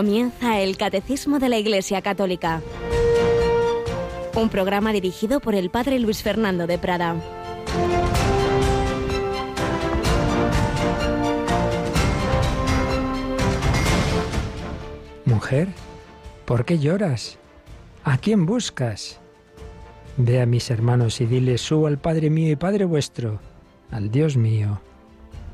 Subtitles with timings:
[0.00, 2.62] Comienza el Catecismo de la Iglesia Católica.
[4.34, 7.16] Un programa dirigido por el Padre Luis Fernando de Prada.
[15.26, 15.68] Mujer,
[16.46, 17.38] ¿por qué lloras?
[18.02, 19.20] ¿A quién buscas?
[20.16, 23.38] Ve a mis hermanos y diles, subo al Padre mío y Padre vuestro,
[23.90, 24.80] al Dios mío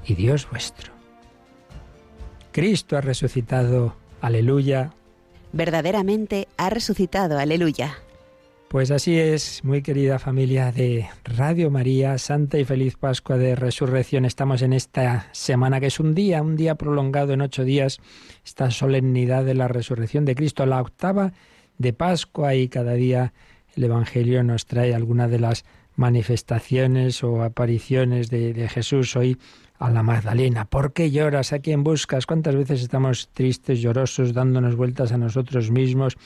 [0.07, 0.93] y Dios vuestro.
[2.53, 4.93] Cristo ha resucitado, aleluya.
[5.53, 7.99] Verdaderamente ha resucitado, aleluya.
[8.69, 14.25] Pues así es, muy querida familia de Radio María, Santa y Feliz Pascua de Resurrección.
[14.25, 18.01] Estamos en esta semana que es un día, un día prolongado en ocho días,
[18.45, 21.33] esta solemnidad de la resurrección de Cristo, la octava
[21.79, 23.33] de Pascua y cada día
[23.77, 29.15] el Evangelio nos trae alguna de las manifestaciones o apariciones de, de Jesús.
[29.15, 29.39] Hoy
[29.79, 30.65] a la Magdalena.
[30.65, 31.53] ¿Por qué lloras?
[31.53, 32.27] ¿A quién buscas?
[32.27, 36.17] ¿Cuántas veces estamos tristes, llorosos, dándonos vueltas a nosotros mismos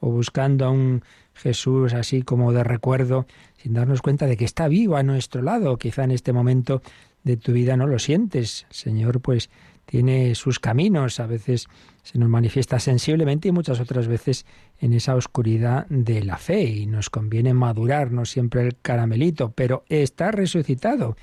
[0.00, 1.02] o buscando a un
[1.34, 3.26] Jesús así como de recuerdo,
[3.56, 5.76] sin darnos cuenta de que está vivo a nuestro lado?
[5.78, 6.82] Quizá en este momento
[7.22, 8.66] de tu vida no lo sientes.
[8.70, 9.50] Señor pues
[9.86, 11.68] tiene sus caminos, a veces
[12.02, 14.44] se nos manifiesta sensiblemente y muchas otras veces
[14.80, 19.84] en esa oscuridad de la fe y nos conviene madurar, no siempre el caramelito, pero
[19.88, 21.16] está resucitado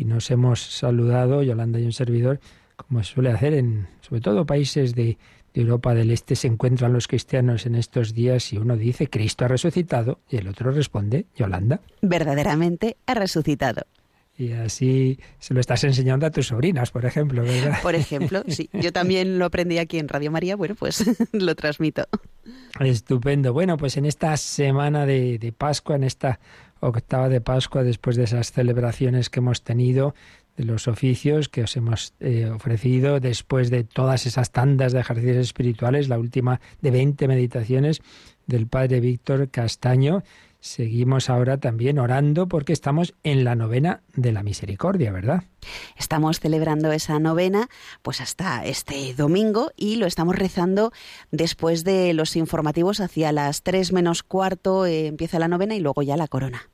[0.00, 2.40] y nos hemos saludado, Yolanda y un servidor,
[2.76, 5.18] como se suele hacer en, sobre todo, países de,
[5.52, 9.44] de Europa del Este, se encuentran los cristianos en estos días y uno dice, Cristo
[9.44, 11.82] ha resucitado, y el otro responde, Yolanda.
[12.00, 13.82] Verdaderamente ha resucitado.
[14.38, 17.82] Y así se lo estás enseñando a tus sobrinas, por ejemplo, ¿verdad?
[17.82, 18.70] Por ejemplo, sí.
[18.80, 22.08] Yo también lo aprendí aquí en Radio María, bueno, pues lo transmito.
[22.78, 23.52] Estupendo.
[23.52, 26.40] Bueno, pues en esta semana de, de Pascua, en esta
[26.80, 30.14] octava de Pascua, después de esas celebraciones que hemos tenido,
[30.56, 35.38] de los oficios que os hemos eh, ofrecido, después de todas esas tandas de ejercicios
[35.38, 38.02] espirituales, la última de 20 meditaciones
[38.46, 40.22] del Padre Víctor Castaño,
[40.60, 45.44] Seguimos ahora también orando porque estamos en la novena de la misericordia, ¿verdad?
[45.96, 47.70] Estamos celebrando esa novena
[48.02, 50.92] pues hasta este domingo y lo estamos rezando
[51.30, 56.02] después de los informativos hacia las tres menos cuarto eh, empieza la novena y luego
[56.02, 56.68] ya la corona.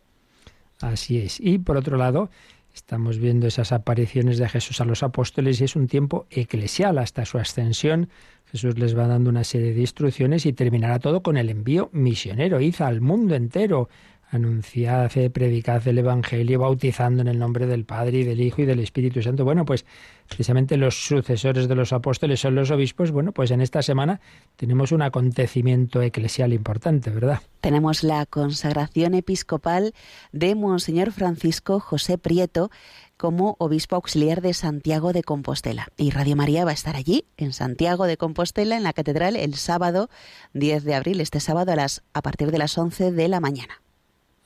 [0.81, 1.41] Así es.
[1.41, 2.31] Y por otro lado,
[2.75, 7.25] estamos viendo esas apariciones de Jesús a los apóstoles y es un tiempo eclesial hasta
[7.25, 8.09] su ascensión
[8.51, 12.61] Jesús les va dando una serie de instrucciones y terminará todo con el envío misionero.
[12.61, 13.89] Id al mundo entero,
[14.31, 18.81] anunciad, predicad el Evangelio, bautizando en el nombre del Padre y del Hijo y del
[18.81, 19.45] Espíritu Santo.
[19.45, 19.85] Bueno, pues
[20.29, 23.13] precisamente los sucesores de los apóstoles son los obispos.
[23.13, 24.21] Bueno, pues en esta semana
[24.57, 27.41] tenemos un acontecimiento eclesial importante, ¿verdad?
[27.61, 29.95] Tenemos la consagración episcopal
[30.33, 32.71] de Monseñor Francisco José Prieto,
[33.17, 35.89] como obispo auxiliar de Santiago de Compostela.
[35.97, 39.55] Y Radio María va a estar allí, en Santiago de Compostela, en la catedral, el
[39.55, 40.11] sábado
[40.53, 43.81] 10 de abril, este sábado a, las, a partir de las 11 de la mañana.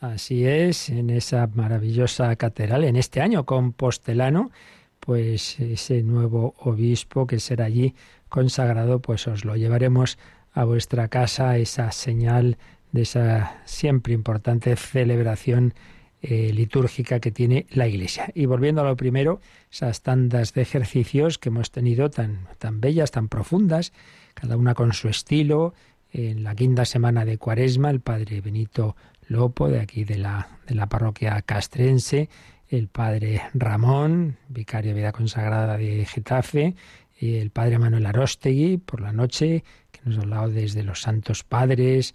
[0.00, 4.50] Así es, en esa maravillosa catedral, en este año compostelano,
[4.98, 7.94] pues ese nuevo obispo que será allí
[8.30, 10.18] consagrado, pues os lo llevaremos
[10.54, 12.56] a vuestra casa, esa señal
[12.92, 15.74] de esa siempre importante celebración
[16.22, 18.32] eh, litúrgica que tiene la Iglesia.
[18.34, 23.10] Y volviendo a lo primero, esas tandas de ejercicios que hemos tenido tan, tan bellas,
[23.10, 23.92] tan profundas,
[24.32, 25.74] cada una con su estilo.
[26.12, 28.96] En la quinta semana de Cuaresma, el padre Benito
[29.30, 32.28] Lopo, de aquí de la, de la parroquia castrense,
[32.68, 36.74] el padre Ramón, vicario de vida consagrada de Getafe,
[37.16, 41.44] y el padre Manuel Arostegui, por la noche, que nos ha hablado desde los santos
[41.44, 42.14] padres,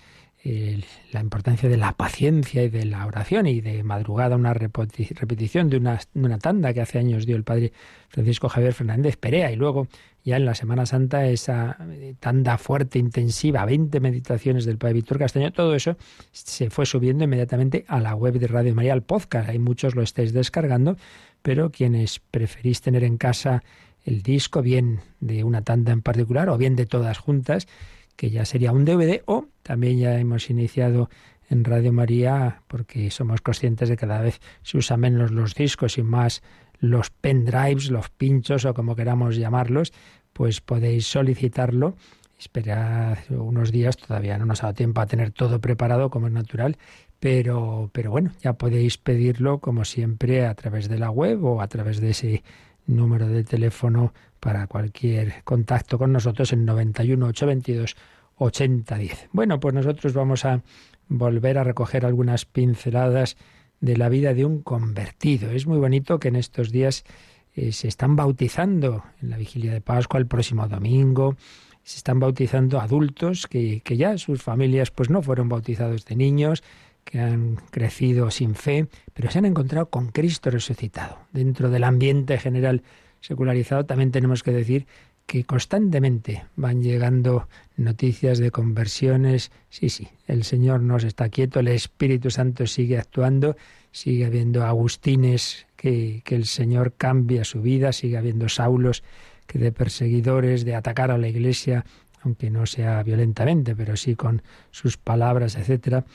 [1.11, 5.77] la importancia de la paciencia y de la oración y de madrugada una repetición de
[5.77, 7.71] una, una, tanda que hace años dio el padre
[8.09, 9.87] Francisco Javier Fernández Perea y luego
[10.25, 15.19] ya en la Semana Santa esa eh, tanda fuerte, intensiva, 20 meditaciones del padre Víctor
[15.19, 15.97] Castaño, todo eso
[16.31, 20.01] se fue subiendo inmediatamente a la web de Radio María, al podcast, hay muchos lo
[20.01, 20.97] estáis descargando,
[21.43, 23.63] pero quienes preferís tener en casa
[24.03, 27.67] el disco, bien de una tanda en particular o bien de todas juntas,
[28.15, 31.09] que ya sería un DVD, o también ya hemos iniciado
[31.49, 35.97] en Radio María, porque somos conscientes de que cada vez se usan menos los discos
[35.99, 36.41] y más
[36.89, 39.93] los pendrives, los pinchos o como queramos llamarlos,
[40.33, 41.95] pues podéis solicitarlo.
[42.37, 46.33] Esperad unos días, todavía no nos ha dado tiempo a tener todo preparado como es
[46.33, 46.77] natural,
[47.19, 51.67] pero, pero bueno, ya podéis pedirlo como siempre a través de la web o a
[51.67, 52.43] través de ese
[52.87, 57.95] número de teléfono para cualquier contacto con nosotros en 91 822
[58.37, 59.29] 8010.
[59.31, 60.61] Bueno, pues nosotros vamos a
[61.07, 63.37] volver a recoger algunas pinceladas
[63.85, 65.51] de la vida de un convertido.
[65.51, 67.05] Es muy bonito que en estos días
[67.53, 71.37] eh, se están bautizando en la vigilia de Pascua el próximo domingo.
[71.83, 76.63] se están bautizando adultos que, que ya sus familias pues no fueron bautizados de niños,
[77.03, 81.19] que han crecido sin fe, pero se han encontrado con Cristo resucitado.
[81.31, 82.81] Dentro del ambiente general
[83.21, 84.87] secularizado también tenemos que decir
[85.25, 89.51] que constantemente van llegando noticias de conversiones.
[89.69, 93.55] Sí, sí, el Señor no se está quieto, el Espíritu Santo sigue actuando,
[93.91, 99.03] sigue habiendo Agustines que, que el Señor cambia su vida, sigue habiendo Saulos
[99.47, 101.85] que de perseguidores, de atacar a la Iglesia,
[102.21, 104.41] aunque no sea violentamente, pero sí con
[104.71, 106.05] sus palabras, etcétera,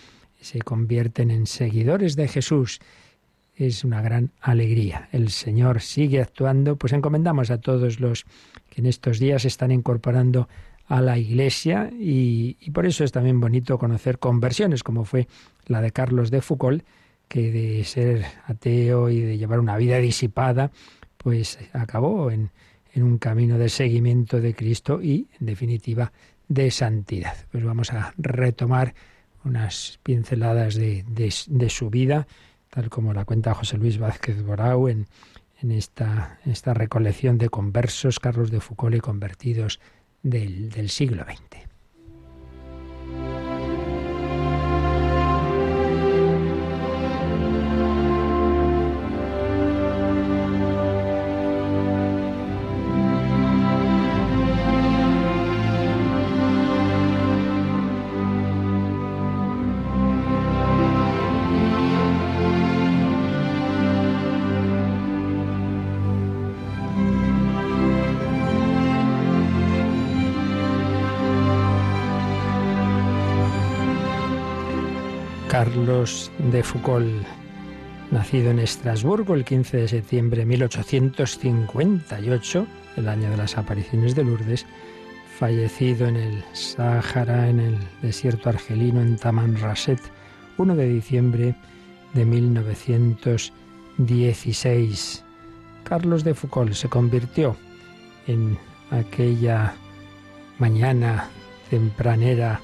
[0.40, 2.80] se convierten en seguidores de Jesús.
[3.60, 5.10] Es una gran alegría.
[5.12, 8.24] El Señor sigue actuando, pues encomendamos a todos los
[8.70, 10.48] que en estos días están incorporando
[10.86, 15.28] a la Iglesia y, por eso es también bonito conocer conversiones, como fue
[15.66, 16.84] la de Carlos de Foucault,
[17.28, 20.70] que de ser ateo y de llevar una vida disipada,
[21.18, 22.50] pues acabó en,
[22.94, 26.12] en un camino de seguimiento de Cristo y, en definitiva,
[26.48, 27.34] de santidad.
[27.52, 28.94] Pues vamos a retomar
[29.44, 32.26] unas pinceladas de, de, su vida,
[32.70, 35.06] tal como la cuenta José Luis Vázquez Borau en,
[35.60, 39.80] en esta, esta recolección de conversos, Carlos de Foucault y convertidos
[40.22, 43.49] del, del siglo XX.
[76.00, 77.26] Carlos de Foucault,
[78.10, 82.66] nacido en Estrasburgo el 15 de septiembre de 1858,
[82.96, 84.64] el año de las apariciones de Lourdes,
[85.38, 90.00] fallecido en el Sáhara, en el desierto argelino, en Tamanrasset,
[90.56, 91.54] 1 de diciembre
[92.14, 95.24] de 1916.
[95.84, 97.58] Carlos de Foucault se convirtió
[98.26, 98.56] en
[98.90, 99.74] aquella
[100.58, 101.28] mañana
[101.68, 102.62] tempranera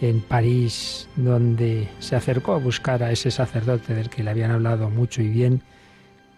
[0.00, 4.90] en París, donde se acercó a buscar a ese sacerdote del que le habían hablado
[4.90, 5.62] mucho y bien,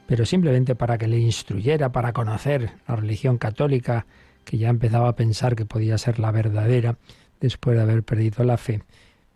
[0.07, 4.07] pero simplemente para que le instruyera, para conocer la religión católica,
[4.45, 6.97] que ya empezaba a pensar que podía ser la verdadera
[7.41, 8.83] después de haber perdido la fe.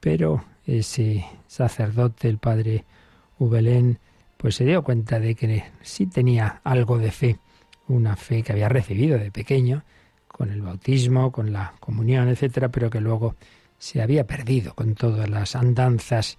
[0.01, 2.85] Pero ese sacerdote, el padre
[3.39, 3.99] Ubelén,
[4.37, 7.39] pues se dio cuenta de que sí tenía algo de fe,
[7.89, 9.85] una fe que había recibido de pequeño,
[10.27, 13.37] con el bautismo, con la comunión, etcétera, pero que luego
[13.85, 16.39] se había perdido con todas las andanzas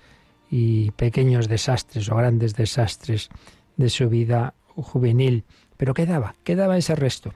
[0.50, 3.30] y pequeños desastres o grandes desastres
[3.78, 5.44] de su vida juvenil.
[5.78, 7.36] Pero quedaba, quedaba ese resto.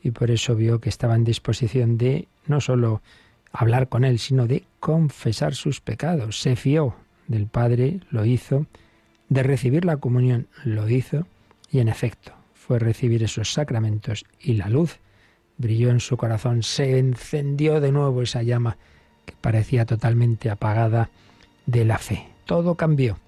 [0.00, 3.02] Y por eso vio que estaba en disposición de no solo
[3.50, 6.40] hablar con él, sino de confesar sus pecados.
[6.40, 6.94] Se fió
[7.26, 8.66] del Padre, lo hizo,
[9.28, 11.26] de recibir la comunión, lo hizo,
[11.68, 15.00] y en efecto fue recibir esos sacramentos y la luz
[15.56, 18.78] brilló en su corazón, se encendió de nuevo esa llama
[19.28, 21.10] que parecía totalmente apagada
[21.66, 22.28] de la fe.
[22.46, 23.18] Todo cambió,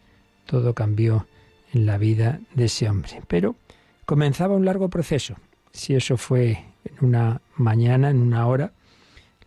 [0.46, 1.26] todo cambió
[1.74, 3.20] en la vida de ese hombre.
[3.28, 3.54] Pero
[4.06, 5.36] comenzaba un largo proceso.
[5.72, 8.72] Si eso fue en una mañana, en una hora,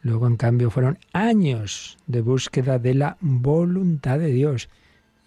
[0.02, 4.70] luego en cambio fueron años de búsqueda de la voluntad de Dios.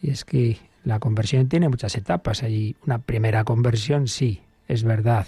[0.00, 2.45] Y es que la conversión tiene muchas etapas.
[2.45, 5.26] Hay una primera conversión, sí, es verdad.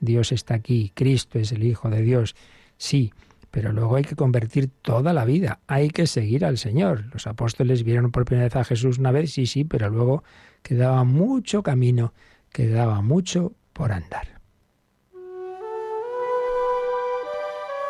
[0.00, 2.34] Dios está aquí, Cristo es el Hijo de Dios,
[2.78, 3.12] sí
[3.50, 7.04] pero luego hay que convertir toda la vida, hay que seguir al Señor.
[7.12, 10.22] Los apóstoles vieron por primera vez a Jesús una vez, sí, sí, pero luego
[10.62, 12.12] quedaba mucho camino,
[12.52, 14.40] quedaba mucho por andar.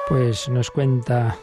[0.09, 1.37] Pues nos cuenta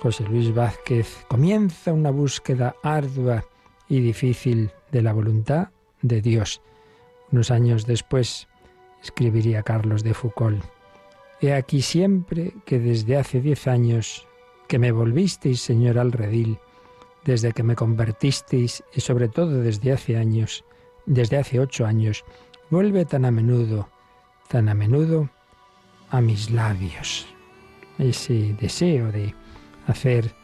[0.00, 3.44] José Luis Vázquez, comienza una búsqueda ardua
[3.88, 5.68] y difícil de la voluntad
[6.02, 6.62] de Dios.
[7.32, 8.48] Unos años después
[9.02, 10.75] escribiría Carlos de Foucault.
[11.40, 14.26] He aquí siempre que desde hace diez años
[14.68, 16.58] que me volvisteis, Señor, al redil,
[17.24, 20.64] desde que me convertisteis y sobre todo desde hace años,
[21.04, 22.24] desde hace ocho años,
[22.70, 23.88] vuelve tan a menudo,
[24.48, 25.28] tan a menudo
[26.10, 27.26] a mis labios.
[27.98, 29.34] Ese deseo de
[29.86, 30.34] hacer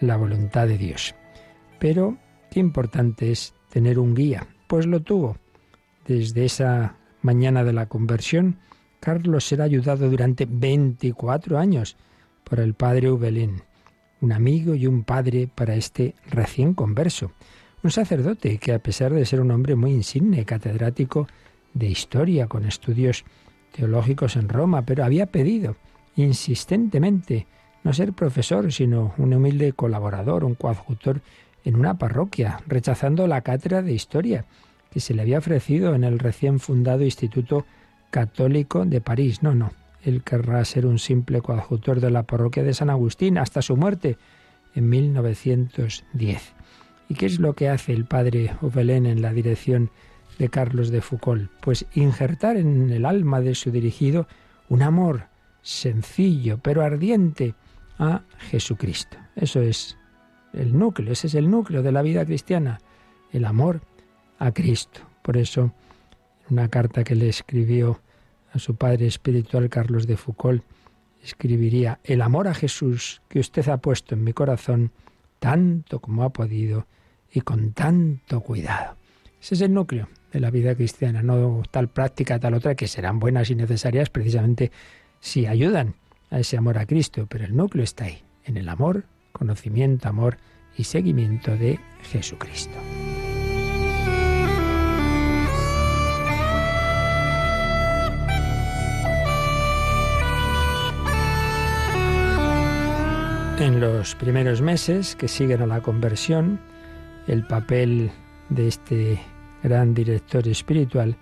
[0.00, 1.14] la voluntad de Dios.
[1.78, 2.16] Pero
[2.50, 5.36] qué importante es tener un guía, pues lo tuvo.
[6.06, 8.58] Desde esa mañana de la conversión,
[9.02, 11.96] Carlos será ayudado durante 24 años
[12.44, 13.62] por el padre Ubelín,
[14.20, 17.32] un amigo y un padre para este recién converso,
[17.82, 21.26] un sacerdote que a pesar de ser un hombre muy insigne, catedrático
[21.74, 23.24] de historia con estudios
[23.72, 25.74] teológicos en Roma, pero había pedido
[26.14, 27.48] insistentemente
[27.82, 31.22] no ser profesor, sino un humilde colaborador, un coadjutor
[31.64, 34.44] en una parroquia, rechazando la cátedra de historia
[34.92, 37.66] que se le había ofrecido en el recién fundado Instituto
[38.12, 39.42] Católico de París.
[39.42, 39.72] No, no,
[40.04, 44.18] él querrá ser un simple coadjutor de la parroquia de San Agustín hasta su muerte
[44.74, 46.52] en 1910.
[47.08, 49.90] ¿Y qué es lo que hace el padre Ovelén en la dirección
[50.38, 51.50] de Carlos de Foucault?
[51.60, 54.28] Pues injertar en el alma de su dirigido
[54.68, 55.28] un amor
[55.62, 57.54] sencillo pero ardiente
[57.98, 59.16] a Jesucristo.
[59.36, 59.96] Eso es
[60.52, 62.78] el núcleo, ese es el núcleo de la vida cristiana,
[63.32, 63.80] el amor
[64.38, 65.00] a Cristo.
[65.22, 65.72] Por eso,
[66.52, 68.00] una carta que le escribió
[68.52, 70.62] a su padre espiritual Carlos de Foucault,
[71.22, 74.92] escribiría, el amor a Jesús que usted ha puesto en mi corazón,
[75.38, 76.86] tanto como ha podido
[77.32, 78.96] y con tanto cuidado.
[79.40, 83.18] Ese es el núcleo de la vida cristiana, no tal práctica, tal otra, que serán
[83.18, 84.70] buenas y necesarias precisamente
[85.20, 85.94] si ayudan
[86.30, 90.38] a ese amor a Cristo, pero el núcleo está ahí, en el amor, conocimiento, amor
[90.76, 92.78] y seguimiento de Jesucristo.
[103.58, 106.58] En los primeros meses que siguen a la conversión,
[107.26, 108.10] el papel
[108.48, 109.20] de este
[109.62, 111.16] gran director espiritual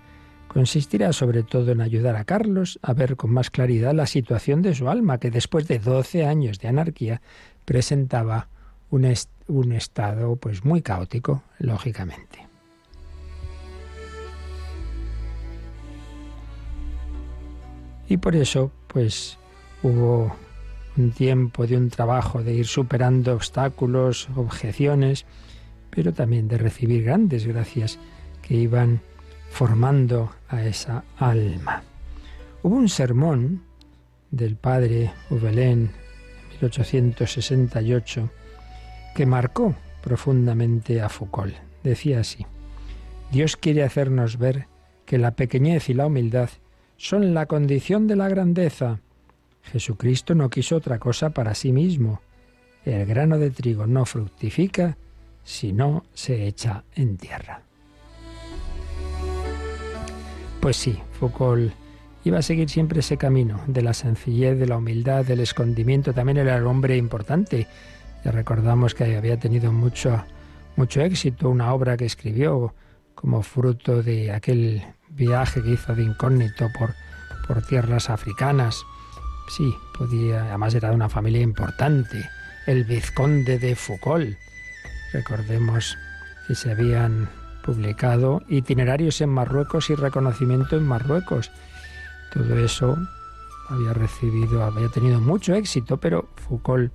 [0.47, 4.73] consistirá sobre todo en ayudar a Carlos a ver con más claridad la situación de
[4.73, 7.21] su alma, que después de 12 años de anarquía
[7.63, 8.47] presentaba
[8.89, 9.13] un,
[9.47, 12.47] un estado pues muy caótico, lógicamente.
[18.09, 19.37] Y por eso, pues
[19.83, 20.35] hubo
[20.97, 25.25] un tiempo de un trabajo de ir superando obstáculos, objeciones,
[25.89, 27.99] pero también de recibir grandes gracias
[28.41, 29.01] que iban
[29.49, 31.83] formando a esa alma.
[32.63, 33.63] Hubo un sermón
[34.31, 35.91] del padre Ubelén
[36.51, 38.29] en 1868
[39.15, 41.55] que marcó profundamente a Foucault.
[41.83, 42.45] Decía así,
[43.31, 44.67] Dios quiere hacernos ver
[45.05, 46.49] que la pequeñez y la humildad
[46.97, 48.99] son la condición de la grandeza.
[49.63, 52.21] Jesucristo no quiso otra cosa para sí mismo.
[52.85, 54.97] El grano de trigo no fructifica
[55.43, 57.61] si no se echa en tierra.
[60.59, 61.73] Pues sí, Foucault
[62.23, 66.13] iba a seguir siempre ese camino de la sencillez, de la humildad, del escondimiento.
[66.13, 67.67] También era el hombre importante.
[68.23, 70.23] Ya recordamos que había tenido mucho,
[70.75, 72.75] mucho éxito una obra que escribió
[73.15, 76.93] como fruto de aquel viaje que hizo de incógnito por,
[77.47, 78.83] por tierras africanas.
[79.51, 82.29] Sí, podía, además era de una familia importante,
[82.67, 84.37] el vizconde de Foucault.
[85.11, 85.97] Recordemos
[86.47, 87.29] que se habían
[87.61, 91.51] publicado itinerarios en Marruecos y reconocimiento en Marruecos.
[92.33, 92.97] Todo eso
[93.67, 96.93] había recibido, había tenido mucho éxito, pero Foucault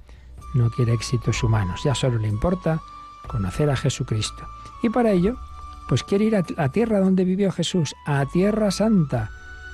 [0.55, 2.81] no quiere éxitos humanos, ya solo le importa
[3.27, 4.49] conocer a Jesucristo.
[4.83, 5.37] Y para ello,
[5.91, 9.31] pues quiere ir a la tierra donde vivió Jesús, a Tierra Santa.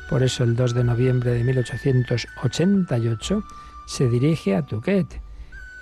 [0.08, 3.44] Por eso el 2 de noviembre de 1888
[3.86, 5.20] se dirige a Touquet,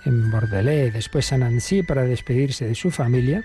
[0.04, 3.44] en Bordelais, después a Nancy para despedirse de su familia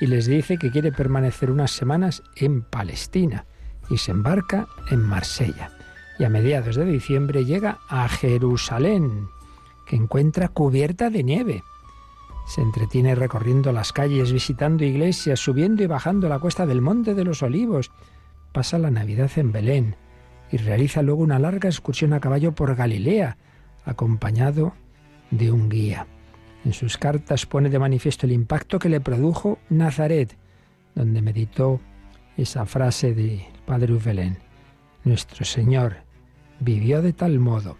[0.00, 3.46] y les dice que quiere permanecer unas semanas en Palestina
[3.88, 5.70] y se embarca en Marsella.
[6.18, 9.28] Y a mediados de diciembre llega a Jerusalén,
[9.86, 11.62] que encuentra cubierta de nieve.
[12.46, 17.24] Se entretiene recorriendo las calles, visitando iglesias, subiendo y bajando la cuesta del Monte de
[17.24, 17.90] los Olivos.
[18.52, 19.96] Pasa la Navidad en Belén
[20.50, 23.36] y realiza luego una larga excursión a caballo por Galilea,
[23.84, 24.74] acompañado
[25.30, 26.06] de un guía.
[26.64, 30.36] En sus cartas pone de manifiesto el impacto que le produjo Nazaret,
[30.94, 31.80] donde meditó
[32.36, 34.38] esa frase del padre Uvelén.
[35.04, 35.98] Nuestro Señor
[36.60, 37.76] vivió de tal modo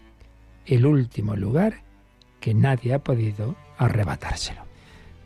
[0.66, 1.82] el último lugar
[2.40, 4.62] que nadie ha podido arrebatárselo.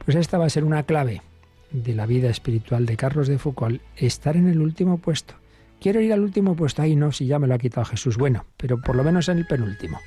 [0.04, 1.22] Pues esta va a ser una clave
[1.70, 5.34] de la vida espiritual de Carlos de Foucault, estar en el último puesto.
[5.80, 8.18] Quiero ir al último puesto, ahí no, si ya me lo ha quitado Jesús.
[8.18, 9.98] Bueno, pero por lo menos en el penúltimo.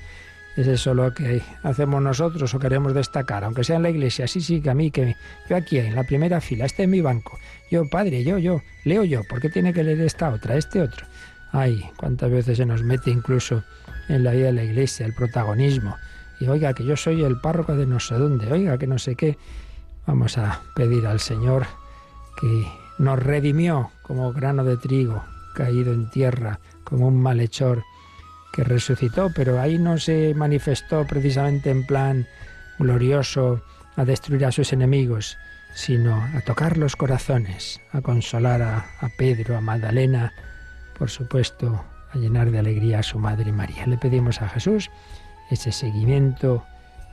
[0.56, 3.44] ¿Es eso lo que hacemos nosotros o queremos destacar?
[3.44, 5.16] Aunque sea en la iglesia, sí, sí, que a mí, que
[5.50, 7.40] yo aquí en la primera fila, este es mi banco.
[7.72, 11.08] Yo, padre, yo, yo, leo yo, ¿por qué tiene que leer esta otra, este otro?
[11.52, 13.64] Ay, cuántas veces se nos mete incluso
[14.10, 15.96] en la vida de la iglesia el protagonismo.
[16.40, 19.16] Y oiga, que yo soy el párroco de no sé dónde, oiga, que no sé
[19.16, 19.40] qué.
[20.06, 21.66] Vamos a pedir al Señor
[22.40, 22.68] que
[23.00, 25.24] nos redimió como grano de trigo
[25.54, 27.84] caído en tierra, como un malhechor
[28.54, 32.28] que resucitó, pero ahí no se manifestó precisamente en plan
[32.78, 33.62] glorioso
[33.96, 35.38] a destruir a sus enemigos,
[35.74, 38.86] sino a tocar los corazones, a consolar a,
[39.18, 40.34] Pedro, a Magdalena,
[40.98, 43.88] por supuesto, a llenar de alegría a su Madre María.
[43.88, 44.90] Le pedimos a Jesús
[45.50, 46.64] ese seguimiento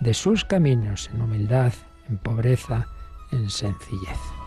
[0.01, 1.73] de sus caminos en humildad,
[2.09, 2.87] en pobreza,
[3.33, 4.40] en sencillez.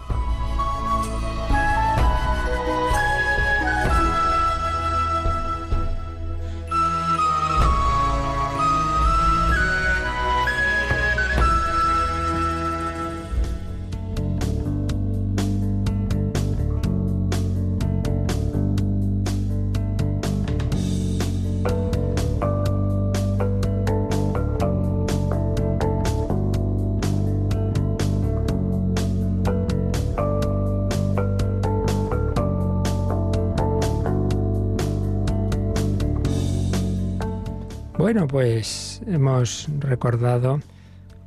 [38.14, 40.62] Bueno, pues hemos recordado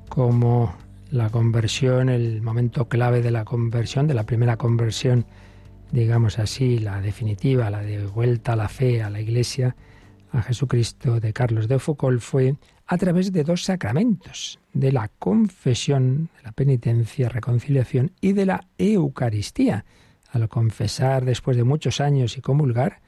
[0.08, 0.72] cómo
[1.10, 5.26] la conversión, el momento clave de la conversión, de la primera conversión,
[5.90, 9.74] digamos así, la definitiva, la de vuelta a la fe, a la Iglesia,
[10.30, 12.54] a Jesucristo de Carlos de Foucault, fue
[12.86, 18.64] a través de dos sacramentos, de la confesión, de la penitencia, reconciliación y de la
[18.78, 19.84] Eucaristía.
[20.30, 23.00] Al confesar después de muchos años y comulgar,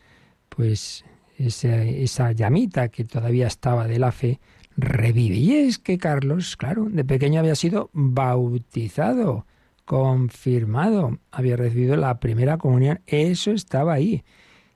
[0.48, 1.04] pues
[1.38, 4.40] esa, llamita que todavía estaba de la fe
[4.76, 5.36] revive.
[5.36, 9.46] Y es que Carlos, claro, de pequeño había sido bautizado,
[9.84, 14.24] confirmado, había recibido la primera comunión, eso estaba ahí.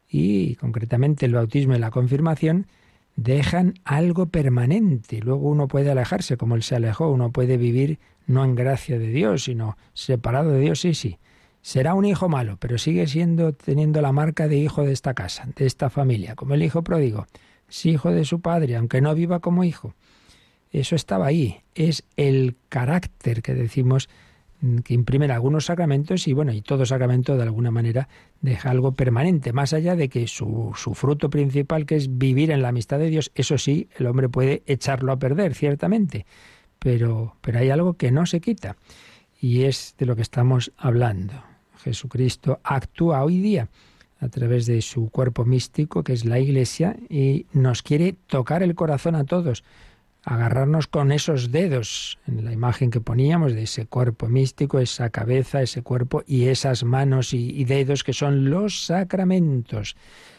[0.09, 2.67] Y concretamente el bautismo y la confirmación
[3.17, 5.21] dejan algo permanente.
[5.21, 9.09] Luego uno puede alejarse como él se alejó, uno puede vivir no en gracia de
[9.09, 11.19] Dios, sino separado de Dios, sí, sí.
[11.63, 15.49] Será un hijo malo, pero sigue siendo teniendo la marca de hijo de esta casa,
[15.57, 17.27] de esta familia, como el hijo pródigo.
[17.69, 19.95] Es hijo de su padre, aunque no viva como hijo.
[20.73, 21.61] Eso estaba ahí.
[21.77, 24.09] Es el carácter que decimos
[24.61, 28.09] mm, que imprimen algunos sacramentos y bueno, y todo sacramento de alguna manera
[28.41, 32.63] deja algo permanente, más allá de que su, su, fruto principal, que es vivir en
[32.63, 36.27] la amistad de Dios, eso sí, el hombre puede echarlo a perder, ciertamente,
[36.81, 38.77] pero, pero hay algo que no se quita
[39.41, 41.52] y es de lo que estamos hablando.
[41.83, 43.69] Jesucristo actúa hoy día
[44.21, 48.77] a través de su cuerpo místico, que es la Iglesia, y nos quiere tocar el
[48.77, 49.65] corazón a todos,
[50.25, 55.63] agarrarnos con esos dedos, en la imagen que poníamos de ese cuerpo místico, esa cabeza,
[55.63, 59.97] ese cuerpo y esas manos y, dedos que son los sacramentos,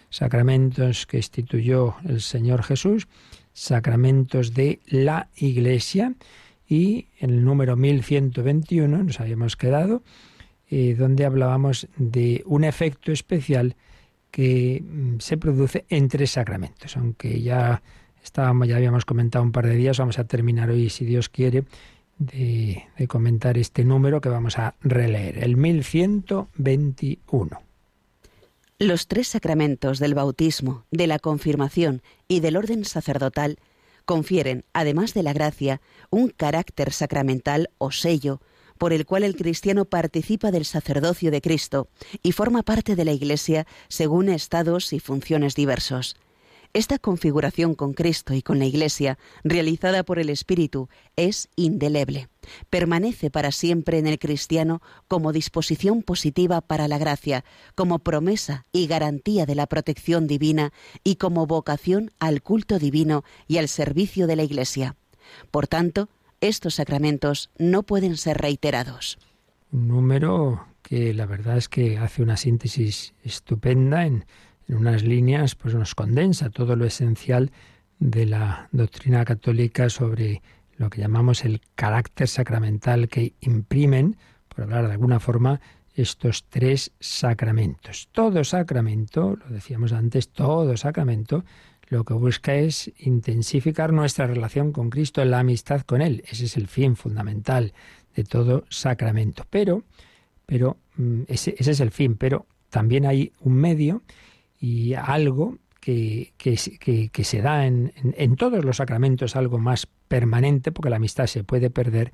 [0.09, 3.09] sacramentos que instituyó el Señor Jesús,
[3.51, 6.13] sacramentos de la Iglesia,
[6.69, 10.01] y en el número 1121 nos habíamos quedado,
[10.75, 13.75] eh, donde hablábamos de un efecto especial
[14.31, 16.97] que mm, se produce en tres sacramentos.
[16.97, 17.83] Aunque ya
[18.23, 21.65] estábamos, ya habíamos comentado un par de días, vamos a terminar hoy, si Dios quiere,
[22.17, 27.61] de, de comentar este número que vamos a releer, el 1121.
[28.79, 33.59] Los tres sacramentos del bautismo, de la confirmación y del orden sacerdotal
[34.05, 38.41] confieren, además de la gracia, un carácter sacramental o sello
[38.83, 41.87] por el cual el cristiano participa del sacerdocio de Cristo
[42.21, 46.17] y forma parte de la Iglesia según estados y funciones diversos.
[46.73, 52.27] Esta configuración con Cristo y con la Iglesia, realizada por el Espíritu, es indeleble.
[52.69, 58.87] Permanece para siempre en el cristiano como disposición positiva para la gracia, como promesa y
[58.87, 60.73] garantía de la protección divina
[61.05, 64.97] y como vocación al culto divino y al servicio de la Iglesia.
[65.51, 66.09] Por tanto,
[66.47, 69.17] estos sacramentos no pueden ser reiterados.
[69.71, 74.25] Un número que la verdad es que hace una síntesis estupenda en,
[74.69, 77.51] unas líneas, pues nos condensa todo lo esencial
[77.99, 80.41] de la doctrina católica sobre
[80.77, 85.59] lo que llamamos el carácter sacramental que imprimen, por hablar de alguna forma,
[85.93, 88.09] estos tres sacramentos.
[88.11, 91.43] Todo sacramento, lo decíamos antes, todo sacramento
[91.87, 96.23] lo que busca es intensificar nuestra relación con Cristo, en la amistad con Él.
[96.27, 97.73] Ese es el fin fundamental
[98.15, 99.45] de todo sacramento.
[99.49, 99.83] Pero,
[100.45, 104.03] pero mm, ese, es el fin, pero también hay un medio
[104.59, 110.89] y algo que, que, se da en, en, todos los sacramentos, algo más permanente, porque
[110.89, 112.13] la amistad se puede perder.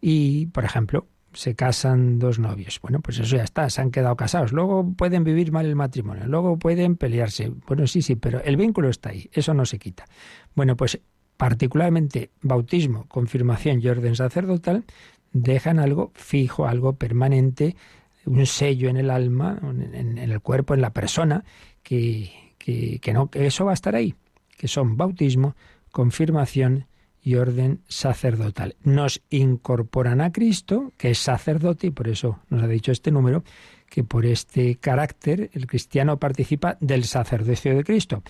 [0.00, 2.80] Y, por ejemplo, se casan dos novios.
[2.80, 4.52] Bueno, pues eso ya está, se han quedado casados.
[4.52, 7.52] Luego pueden vivir mal el matrimonio, luego pueden pelearse.
[7.66, 10.06] Bueno, sí, sí, pero el vínculo está ahí, eso no se quita.
[10.54, 10.98] Bueno, pues
[11.36, 14.84] particularmente bautismo, confirmación y orden sacerdotal
[15.32, 17.76] dejan algo fijo, algo permanente,
[18.24, 21.44] un sello en el alma, en, el cuerpo, en la persona,
[21.82, 24.14] que, que, que no, que eso va a estar ahí,
[24.56, 25.54] que son bautismo,
[25.92, 26.86] confirmación
[27.26, 28.76] y orden sacerdotal.
[28.84, 33.42] Nos incorporan a Cristo, que es sacerdote, y por eso nos ha dicho este número,
[33.90, 38.22] que por este carácter el cristiano participa del sacerdocio de Cristo.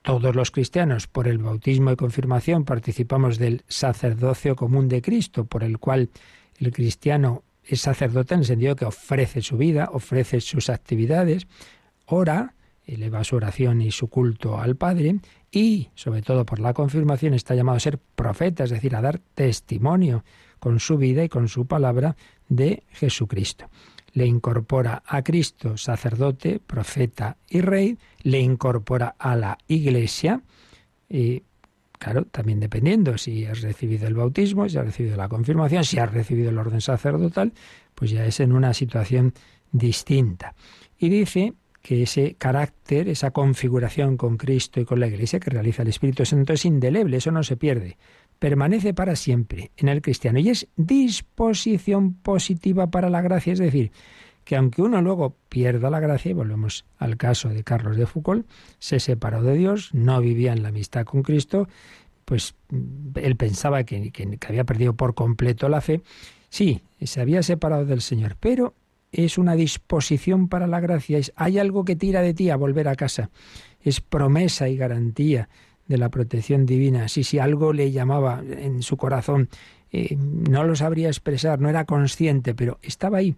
[0.00, 5.62] Todos los cristianos, por el bautismo y confirmación, participamos del sacerdocio común de Cristo, por
[5.62, 6.08] el cual
[6.58, 11.46] el cristiano es sacerdote en el sentido que ofrece su vida, ofrece sus actividades,
[12.06, 12.54] ora,
[12.86, 15.16] eleva su oración y su culto al Padre
[15.52, 19.20] y, sobre todo por la confirmación, está llamado a ser profeta, es decir, a dar
[19.34, 20.24] testimonio
[20.58, 22.16] con su vida y con su palabra
[22.48, 23.68] de Jesucristo.
[24.14, 30.42] Le incorpora a Cristo, sacerdote, profeta y rey, le incorpora a la Iglesia,
[31.08, 31.42] y
[31.98, 36.10] claro, también dependiendo si has recibido el bautismo, si has recibido la confirmación, si has
[36.10, 37.52] recibido el orden sacerdotal,
[37.94, 39.34] pues ya es en una situación
[39.70, 40.54] distinta.
[40.98, 45.82] Y dice que ese carácter, esa configuración con Cristo y con la Iglesia que realiza
[45.82, 47.98] el Espíritu Santo es indeleble, eso no se pierde,
[48.38, 53.90] permanece para siempre en el cristiano y es disposición positiva para la gracia, es decir,
[54.44, 58.46] que aunque uno luego pierda la gracia, y volvemos al caso de Carlos de Foucault,
[58.78, 61.68] se separó de Dios, no vivía en la amistad con Cristo,
[62.24, 62.54] pues
[63.14, 66.02] él pensaba que, que, había perdido por completo la fe.
[66.48, 68.74] Sí, se había separado del Señor, pero
[69.12, 72.88] es una disposición para la gracia, es, hay algo que tira de ti a volver
[72.88, 73.30] a casa,
[73.82, 75.48] es promesa y garantía
[75.86, 77.08] de la protección divina.
[77.08, 79.48] Si, si algo le llamaba en su corazón,
[79.90, 83.36] eh, no lo sabría expresar, no era consciente, pero estaba ahí.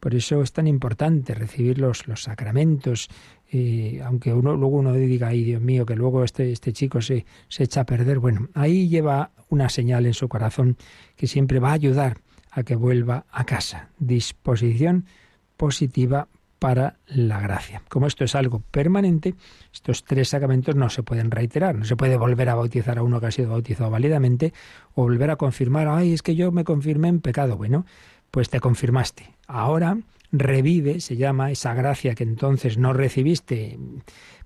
[0.00, 3.08] Por eso es tan importante recibir los, los sacramentos,
[3.50, 7.24] eh, aunque uno luego uno diga, ay Dios mío, que luego este, este chico se,
[7.48, 8.18] se echa a perder.
[8.18, 10.76] Bueno, ahí lleva una señal en su corazón
[11.16, 12.18] que siempre va a ayudar
[12.54, 13.90] a que vuelva a casa.
[13.98, 15.06] Disposición
[15.56, 17.82] positiva para la gracia.
[17.88, 19.34] Como esto es algo permanente,
[19.72, 21.74] estos tres sacramentos no se pueden reiterar.
[21.74, 24.54] No se puede volver a bautizar a uno que ha sido bautizado válidamente
[24.94, 27.56] o volver a confirmar, ay, es que yo me confirmé en pecado.
[27.56, 27.84] Bueno,
[28.30, 29.34] pues te confirmaste.
[29.46, 29.98] Ahora
[30.32, 33.78] revive, se llama esa gracia que entonces no recibiste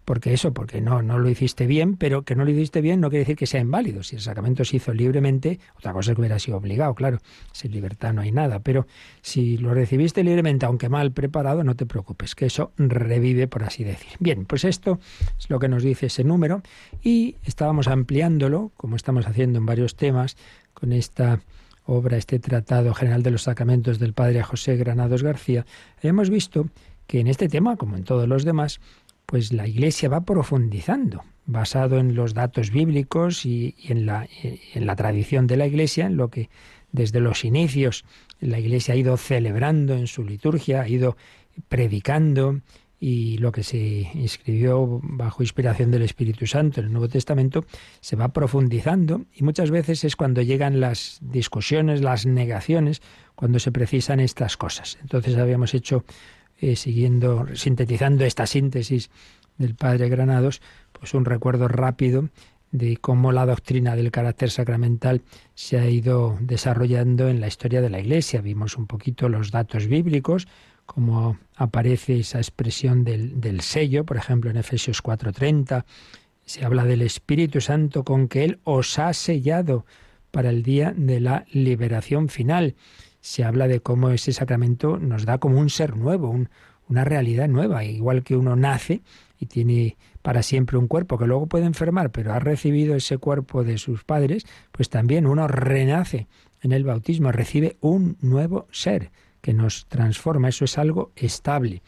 [0.08, 3.10] porque eso, porque no, no lo hiciste bien, pero que no lo hiciste bien no
[3.10, 4.02] quiere decir que sea inválido.
[4.02, 7.18] Si el sacramento se hizo libremente, otra cosa es que hubiera sido obligado, claro,
[7.52, 8.86] sin libertad no hay nada, pero
[9.20, 13.84] si lo recibiste libremente, aunque mal preparado, no te preocupes, que eso revive, por así
[13.84, 14.12] decir.
[14.18, 14.98] Bien, pues esto
[15.38, 16.62] es lo que nos dice ese número
[17.02, 20.38] y estábamos ampliándolo, como estamos haciendo en varios temas,
[20.72, 21.40] con esta
[21.84, 25.66] obra, este Tratado General de los Sacramentos del Padre José Granados García,
[26.00, 26.66] hemos visto
[27.06, 28.80] que en este tema, como en todos los demás,
[29.28, 34.96] pues la Iglesia va profundizando, basado en los datos bíblicos y, en, la, en la
[34.96, 36.48] tradición de la Iglesia, en lo que
[36.92, 38.06] desde los inicios
[38.40, 41.18] la Iglesia ha ido celebrando en su liturgia, ha ido
[41.68, 42.62] predicando
[43.00, 47.66] y lo que se inscribió bajo inspiración del Espíritu Santo en el Nuevo Testamento
[48.00, 53.02] se va profundizando y muchas veces es cuando llegan las discusiones, las negaciones,
[53.34, 54.96] cuando se precisan estas cosas.
[55.02, 56.04] Entonces habíamos hecho
[56.60, 59.10] eh, siguiendo, sintetizando esta síntesis
[59.56, 60.60] del padre Granados,
[60.92, 62.28] pues un recuerdo rápido
[62.70, 65.22] de cómo la doctrina del carácter sacramental
[65.54, 68.40] se ha ido desarrollando en la historia de la Iglesia.
[68.40, 70.46] Vimos un poquito los datos bíblicos,
[70.84, 75.84] cómo aparece esa expresión del, del sello, por ejemplo, en Efesios 4:30,
[76.44, 79.84] se habla del Espíritu Santo con que Él os ha sellado
[80.30, 82.74] para el día de la liberación final
[83.20, 86.34] se habla de cómo ese sacramento nos da como un ser nuevo,
[86.88, 89.02] una realidad nueva, igual que uno nace
[89.38, 93.64] y tiene para siempre un cuerpo que luego puede enfermar, pero ha recibido ese cuerpo
[93.64, 96.26] de sus padres, pues también uno renace
[96.60, 101.82] en el bautismo, recibe un nuevo ser que nos transforma, eso es algo estable.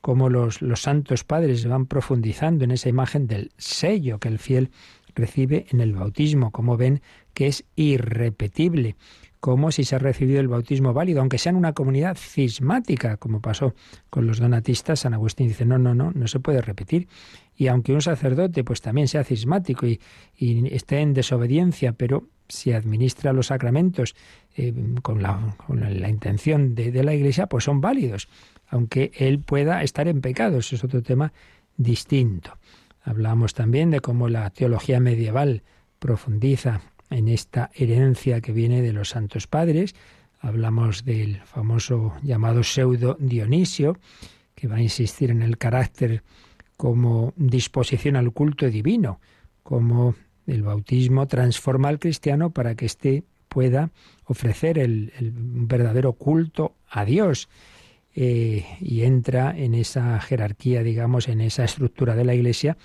[0.00, 4.70] Como los, los santos padres van profundizando en esa imagen del sello que el fiel
[5.14, 8.96] recibe en el bautismo, como ven que es irrepetible
[9.44, 13.42] como si se ha recibido el bautismo válido, aunque sea en una comunidad cismática, como
[13.42, 13.74] pasó
[14.08, 17.08] con los donatistas, San Agustín dice, no, no, no, no se puede repetir.
[17.54, 20.00] Y aunque un sacerdote pues también sea cismático y,
[20.74, 24.16] esté en desobediencia, pero si administra los sacramentos
[24.56, 28.30] eh, con, la, intención de, de, la Iglesia, pues son válidos,
[28.68, 31.34] aunque él pueda estar en pecado, eso es otro tema
[31.76, 32.56] distinto.
[33.02, 35.64] Hablamos también de cómo la teología medieval
[35.98, 39.94] profundiza en esta herencia que viene de los santos padres.
[40.40, 43.98] Hablamos del famoso llamado pseudo Dionisio,
[44.54, 46.22] que va a insistir en el carácter
[46.76, 49.20] como disposición al culto divino,
[49.62, 50.14] como
[50.46, 53.90] el bautismo transforma al cristiano para que éste pueda
[54.24, 57.48] ofrecer el, verdadero culto a Dios.
[58.16, 62.76] Eh, y entra en esa jerarquía, digamos, en esa estructura de la Iglesia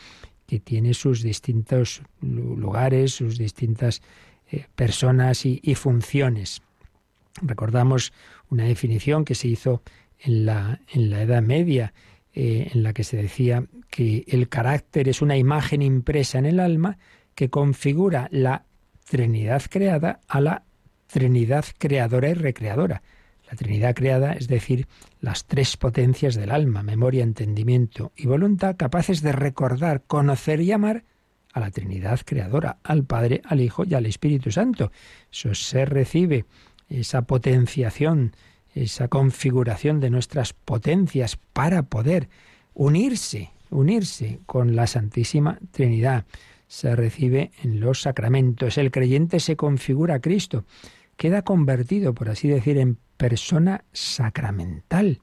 [0.50, 4.02] que tiene sus distintos lugares, sus distintas
[4.50, 6.64] eh, personas y, funciones.
[7.44, 8.14] Recordamos
[8.50, 9.84] una definición que se hizo
[10.18, 11.94] en la, en la Edad Media,
[12.34, 16.60] eh, en la que se decía que el carácter es una imagen impresa en el
[16.60, 16.98] alma
[17.36, 18.66] que configura la
[19.08, 20.64] Trinidad creada a la
[21.06, 23.04] Trinidad creadora y recreadora.
[23.50, 24.88] La Trinidad creada, es decir,
[25.22, 31.04] las tres potencias del alma, memoria, entendimiento y voluntad, capaces de recordar, conocer y amar
[31.54, 34.92] a la Trinidad creadora, al Padre, al Hijo y al Espíritu Santo.
[35.32, 36.46] Eso se recibe,
[36.90, 38.34] esa potenciación,
[38.76, 42.30] esa configuración de nuestras potencias para poder
[42.76, 46.26] unirse, unirse con la Santísima Trinidad.
[46.68, 48.78] Se recibe en los sacramentos.
[48.78, 50.66] El creyente se configura a Cristo
[51.20, 55.20] queda convertido, por así decir, en persona sacramental,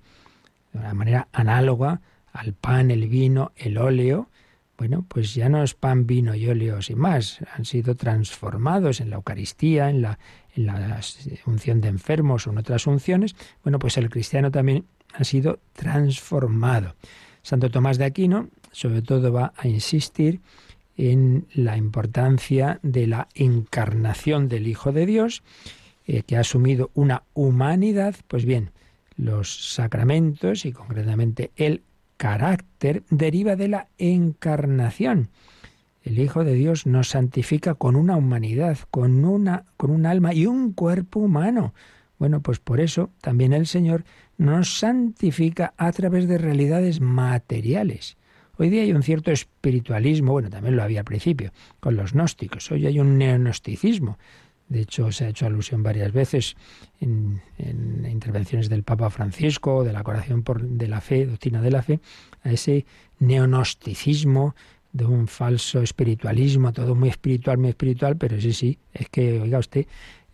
[0.70, 2.02] de una manera análoga
[2.34, 4.28] al pan, el vino, el óleo.
[4.76, 9.08] Bueno, pues ya no es pan, vino y óleo sin más, han sido transformados en
[9.08, 10.18] la Eucaristía, en la,
[10.54, 11.00] en la
[11.46, 13.34] unción de enfermos o en otras unciones.
[13.64, 16.94] Bueno, pues el cristiano también ha sido transformado.
[17.40, 20.42] Santo Tomás de Aquino, sobre todo, va a insistir
[20.98, 25.42] en la importancia de la encarnación del Hijo de Dios
[26.06, 28.70] eh, que ha asumido una humanidad, pues bien,
[29.16, 31.82] los sacramentos y concretamente el
[32.16, 35.30] carácter deriva de la encarnación.
[36.04, 40.46] El Hijo de Dios nos santifica con una humanidad, con una con un alma y
[40.46, 41.74] un cuerpo humano.
[42.18, 44.04] Bueno, pues por eso también el Señor
[44.38, 48.16] nos santifica a través de realidades materiales.
[48.58, 52.70] Hoy día hay un cierto espiritualismo, bueno, también lo había al principio, con los gnósticos.
[52.70, 54.18] Hoy hay un neonosticismo
[54.68, 56.56] de hecho, se ha hecho alusión varias veces
[57.00, 57.40] en,
[58.10, 62.00] intervenciones del Papa Francisco, de la coración por, de la fe, doctrina de la fe,
[62.42, 62.84] a ese
[63.18, 64.54] neonosticismo
[64.92, 69.58] de un falso espiritualismo, todo muy espiritual, muy espiritual, pero sí, sí, es que, oiga
[69.58, 69.86] usted,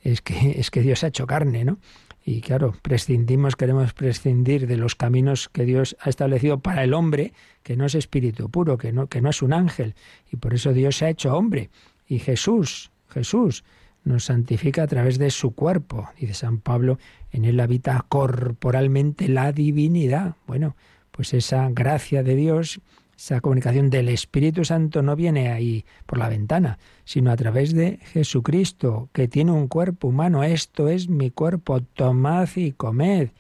[0.03, 1.79] es que, es que Dios ha hecho carne, ¿no?
[2.25, 7.33] Y claro, prescindimos, queremos prescindir de los caminos que Dios ha establecido para el hombre,
[7.65, 9.97] que no es espíritu puro, que no, que no es un ángel.
[10.31, 11.71] Y por eso Dios se ha hecho hombre.
[12.07, 13.65] Y Jesús, Jesús,
[14.05, 16.09] nos santifica a través de su cuerpo.
[16.19, 16.99] Dice San Pablo,
[17.31, 20.37] en él habita corporalmente la divinidad.
[20.47, 20.77] Bueno,
[21.11, 22.81] pues esa gracia de Dios,
[23.17, 27.99] esa comunicación del Espíritu Santo no viene ahí por la ventana, sino a través de
[28.13, 30.43] Jesucristo, que tiene un cuerpo humano.
[30.43, 33.31] Esto es mi cuerpo, tomad y comed.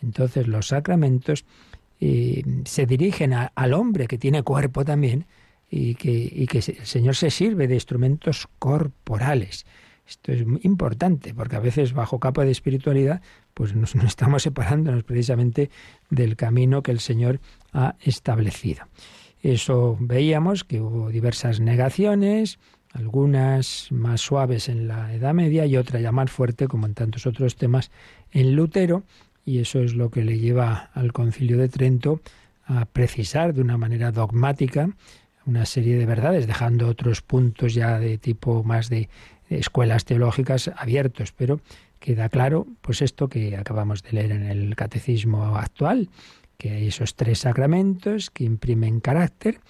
[0.00, 1.44] Entonces los sacramentos
[2.00, 5.26] eh, se dirigen al hombre que tiene cuerpo también
[5.70, 9.64] y que, y que el Señor se sirve de instrumentos corporales.
[10.06, 13.22] Esto es importante, porque a veces bajo capa de espiritualidad,
[13.54, 15.70] pues nos, estamos separándonos precisamente
[16.10, 17.40] del camino que el Señor
[17.72, 18.84] ha establecido.
[19.42, 22.58] Eso veíamos que hubo diversas negaciones,
[22.92, 27.26] algunas más suaves en la Edad Media y otra ya más fuerte, como en tantos
[27.26, 27.90] otros temas,
[28.30, 29.02] en Lutero,
[29.44, 32.20] y eso es lo que le lleva al Concilio de Trento
[32.66, 34.90] a precisar de una manera dogmática
[35.46, 39.08] una serie de verdades, dejando otros puntos ya de tipo más de
[39.48, 41.60] escuelas teológicas abiertos, pero
[41.98, 46.08] queda claro pues esto que acabamos de leer en el catecismo actual,
[46.58, 49.60] que hay esos tres sacramentos que imprimen carácter,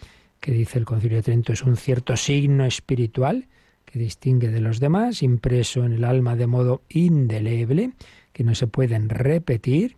[0.40, 3.46] que dice el Concilio de Trento es un cierto signo espiritual
[3.84, 7.92] que distingue de los demás, impreso en el alma de modo indeleble,
[8.32, 9.96] que no se pueden repetir,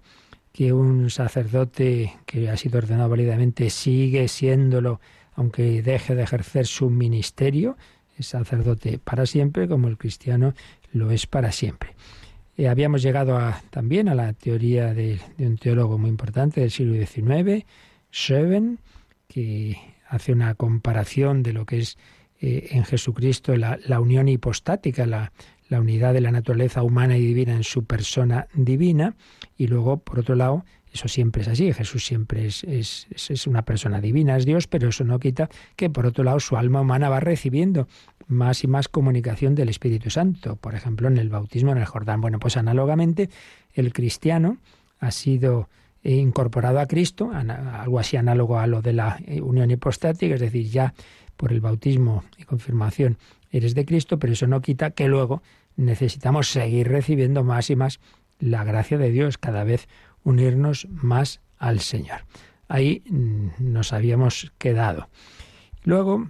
[0.53, 5.01] que un sacerdote que ha sido ordenado válidamente sigue siéndolo
[5.37, 7.77] aunque deje de ejercer su ministerio,
[8.19, 10.55] es sacerdote para siempre, como el cristiano
[10.93, 11.95] lo es para siempre.
[12.57, 13.39] Eh, habíamos llegado
[13.71, 17.65] también a la teoría de, un teólogo muy importante del siglo XIX,
[18.11, 18.79] Scheven,
[19.29, 19.77] que
[20.09, 21.99] hace una comparación de lo que es
[22.41, 25.33] eh, en Jesucristo la, unión hipostática, la,
[25.69, 29.17] la unidad de la naturaleza humana y divina en su persona divina,
[29.59, 30.65] y luego, por otro lado,
[30.97, 34.89] eso siempre es así, Jesús siempre es, es, es, una persona divina, es Dios, pero
[34.89, 37.87] eso no quita que por otro lado su alma humana va recibiendo
[38.27, 42.21] más y más comunicación del Espíritu Santo, por ejemplo en el bautismo en el Jordán.
[42.21, 43.29] Bueno, pues análogamente
[43.75, 44.57] el cristiano
[44.99, 45.69] ha sido
[46.03, 50.71] incorporado a Cristo, algo así análogo a lo de la eh, unión hipostática, es decir,
[50.71, 50.95] ya
[51.37, 53.19] por el bautismo y confirmación
[53.51, 55.43] eres de Cristo, pero eso no quita que luego
[55.77, 58.01] necesitamos seguir recibiendo más y más
[58.39, 59.89] la gracia de Dios, cada vez
[60.27, 62.27] unirnos más al Señor.
[62.69, 65.09] Ahí mm, nos habíamos quedado.
[65.85, 66.29] Luego,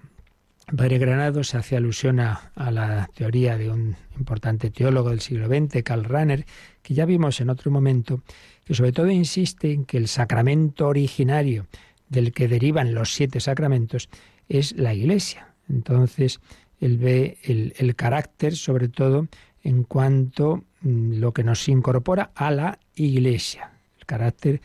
[0.77, 5.83] Padre Granado se hace alusión a, la teoría de un importante teólogo del siglo XX,
[5.83, 6.45] Karl Rahner,
[6.83, 8.23] que ya vimos en otro momento,
[8.65, 11.67] que sobre todo insiste en que el sacramento originario
[12.09, 14.09] del que derivan los siete sacramentos
[14.49, 15.55] es la Iglesia.
[15.69, 16.41] Entonces,
[16.81, 19.27] él ve el, carácter, sobre todo,
[19.63, 23.76] en cuanto mm, lo que nos incorpora a la Iglesia, el
[24.07, 24.61] carácter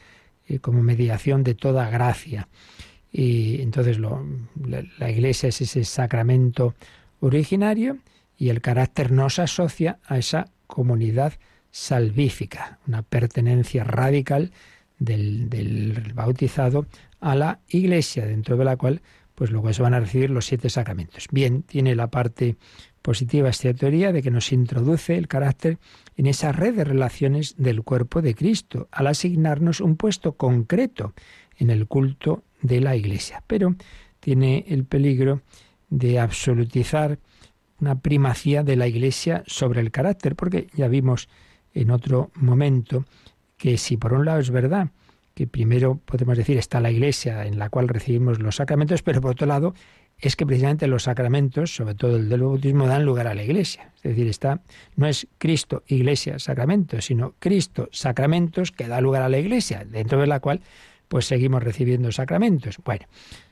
[0.48, 2.48] eh, como mediación de toda gracia.
[3.12, 4.26] Y entonces lo,
[4.56, 6.76] la, Iglesia es ese sacramento
[7.20, 7.98] originario
[8.38, 11.34] y el carácter nos asocia a esa comunidad
[11.72, 14.52] salvífica, una pertenencia radical
[14.98, 16.86] del, del, bautizado
[17.20, 19.02] a la Iglesia, dentro de la cual
[19.36, 21.28] pues luego se van a recibir los siete sacramentos.
[21.32, 22.58] Bien, tiene la parte
[23.02, 25.80] positiva esta teoría de que nos introduce el carácter
[26.22, 31.16] en esa red de relaciones del cuerpo de Cristo, al asignarnos un puesto concreto
[31.58, 33.44] en el culto de la Iglesia.
[33.48, 33.76] Pero
[34.20, 35.42] tiene el peligro
[35.90, 37.18] de absolutizar
[37.80, 41.28] una primacía de la Iglesia sobre el carácter, porque ya vimos
[41.74, 43.04] en otro momento
[43.58, 44.92] que si por un lado es verdad
[45.34, 49.32] que primero podemos decir está la iglesia en la cual recibimos los sacramentos, pero por
[49.32, 49.74] otro lado
[50.22, 53.92] es que precisamente los sacramentos, sobre todo el del bautismo, dan lugar a la iglesia.
[53.98, 54.62] Es decir, está,
[54.96, 60.22] no es Cristo, iglesia, sacramentos, sino Cristo, sacramentos, que da lugar a la iglesia, dentro
[60.22, 60.62] de la cual
[61.08, 62.78] pues seguimos recibiendo sacramentos.
[62.86, 63.06] Bueno,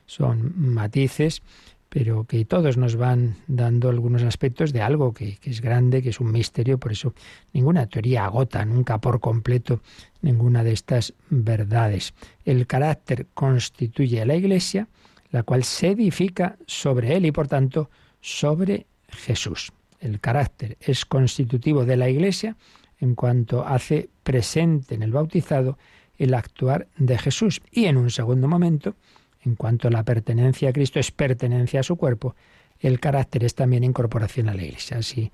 [0.06, 1.42] son matices
[1.90, 6.20] pero que todos nos van dando algunos aspectos de algo que, es grande, que es
[6.20, 7.14] un misterio, por eso
[7.52, 9.82] ninguna teoría agota nunca por completo
[10.22, 12.14] ninguna de estas verdades.
[12.44, 14.86] El carácter constituye a la Iglesia,
[15.30, 17.90] la cual se edifica sobre él y por tanto
[18.20, 19.72] sobre Jesús.
[20.00, 22.56] El carácter es constitutivo de la Iglesia
[22.98, 25.78] en cuanto hace presente en el bautizado
[26.18, 28.94] el actuar de Jesús y en un segundo momento
[29.42, 32.34] en cuanto la pertenencia a Cristo es pertenencia a su cuerpo,
[32.78, 34.98] el carácter es también incorporación a la Iglesia.
[34.98, 35.32] Así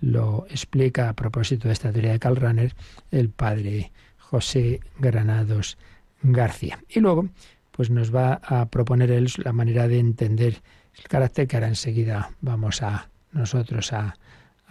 [0.00, 2.72] lo explica a propósito de esta teoría de Karl
[3.10, 5.78] el padre José Granados
[6.22, 6.78] García.
[6.88, 7.28] Y luego,
[7.76, 10.62] pues nos va a proponer él la manera de entender
[10.96, 14.16] el carácter que ahora enseguida vamos a nosotros a,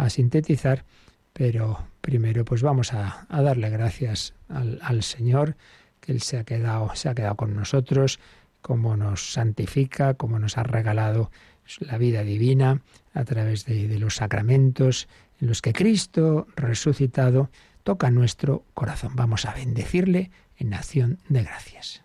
[0.10, 0.84] sintetizar,
[1.32, 5.56] pero primero pues vamos a, darle gracias al, Señor
[6.02, 8.20] que Él se ha quedado, se ha quedado con nosotros,
[8.62, 11.32] cómo nos santifica, cómo nos ha regalado
[11.80, 12.82] la vida divina
[13.14, 15.08] a través de, los sacramentos
[15.40, 17.50] en los que Cristo resucitado
[17.84, 19.16] toca nuestro corazón.
[19.16, 22.05] Vamos a bendecirle en acción de gracias.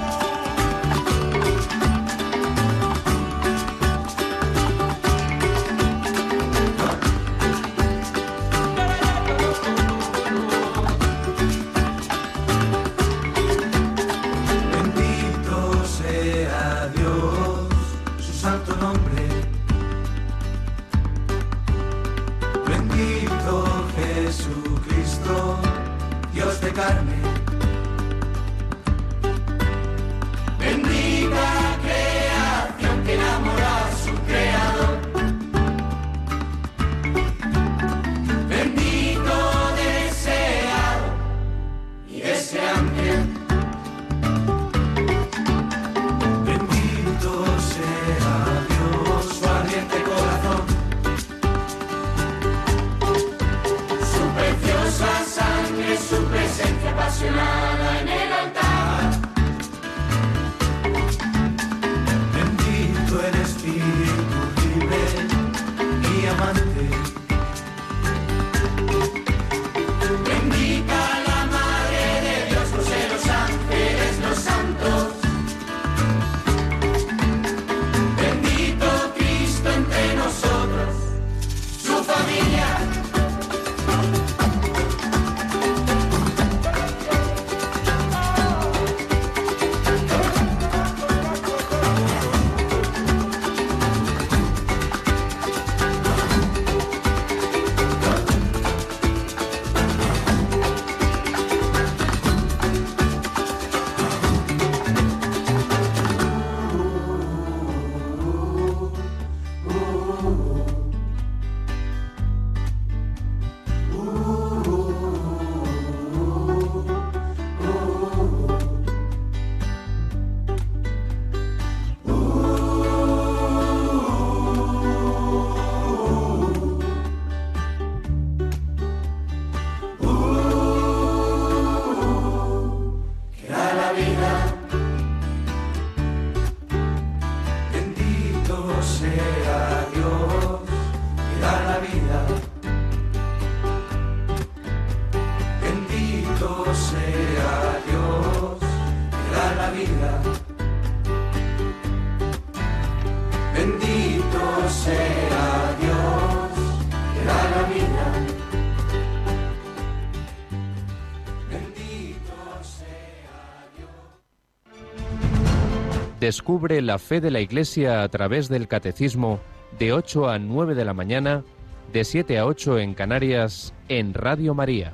[166.21, 169.39] Descubre la fe de la Iglesia a través del Catecismo
[169.79, 171.43] de 8 a 9 de la mañana,
[171.91, 174.93] de 7 a 8 en Canarias, en Radio María.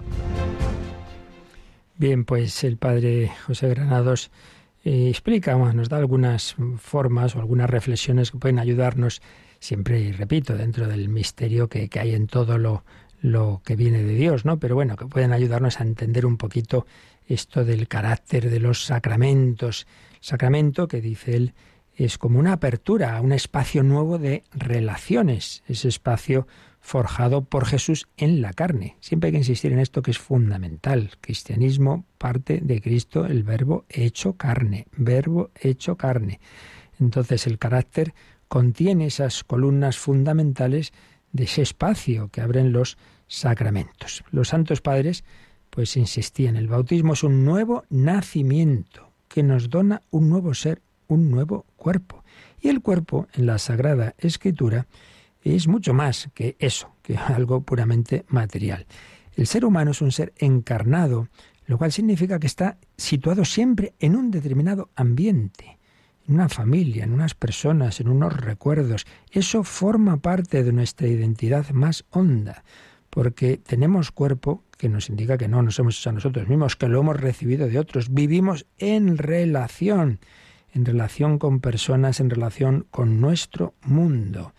[1.97, 4.31] Bien, pues el padre José Granados
[4.85, 9.21] eh, explica, nos da algunas formas o algunas reflexiones que pueden ayudarnos,
[9.59, 12.85] siempre, y repito, dentro del misterio que, hay en todo lo,
[13.19, 14.59] lo que viene de Dios, ¿no?
[14.59, 16.85] Pero bueno, que pueden ayudarnos a entender un poquito
[17.27, 19.87] esto del carácter de los sacramentos.
[20.19, 21.53] Sacramento, que dice él,
[21.97, 26.47] es como una apertura a un espacio nuevo de relaciones, ese espacio
[26.79, 28.97] forjado por Jesús en la carne.
[28.99, 31.11] Siempre hay que insistir en esto que es fundamental.
[31.21, 36.39] Cristianismo parte de Cristo, el verbo hecho carne, verbo hecho carne.
[36.99, 38.13] Entonces el carácter
[38.47, 40.93] contiene esas columnas fundamentales
[41.31, 42.97] de ese espacio que abren los
[43.27, 44.23] sacramentos.
[44.31, 45.23] Los santos padres
[45.71, 51.29] pues insistían, el bautismo es un nuevo nacimiento que nos dona un nuevo ser, un
[51.31, 52.23] nuevo cuerpo.
[52.61, 54.87] Y el cuerpo en la Sagrada Escritura
[55.43, 58.85] es mucho más que eso, que algo puramente material.
[59.35, 61.27] El ser humano es un ser encarnado,
[61.67, 65.77] lo cual significa que está situado siempre en un determinado ambiente,
[66.27, 69.05] en una familia, en unas personas, en unos recuerdos.
[69.31, 72.63] Eso forma parte de nuestra identidad más honda,
[73.17, 76.87] porque tenemos cuerpo que nos indica que no nos hemos hecho a nosotros mismos, que
[76.87, 78.13] lo hemos recibido de otros.
[78.13, 80.19] Vivimos en relación,
[80.71, 84.53] en relación con personas, en relación con nuestro mundo.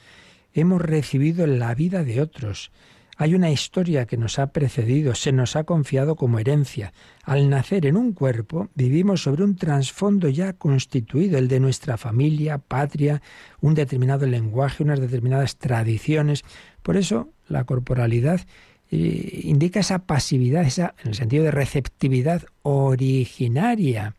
[0.52, 2.72] Hemos recibido la vida de otros.
[3.16, 6.92] Hay una historia que nos ha precedido, se nos ha confiado como herencia.
[7.22, 12.58] Al nacer en un cuerpo, vivimos sobre un trasfondo ya constituido, el de nuestra familia,
[12.58, 13.22] patria,
[13.60, 16.42] un determinado lenguaje, unas determinadas tradiciones.
[16.82, 18.40] Por eso, la corporalidad
[18.90, 24.14] eh, indica esa pasividad, esa, en el sentido de receptividad originaria.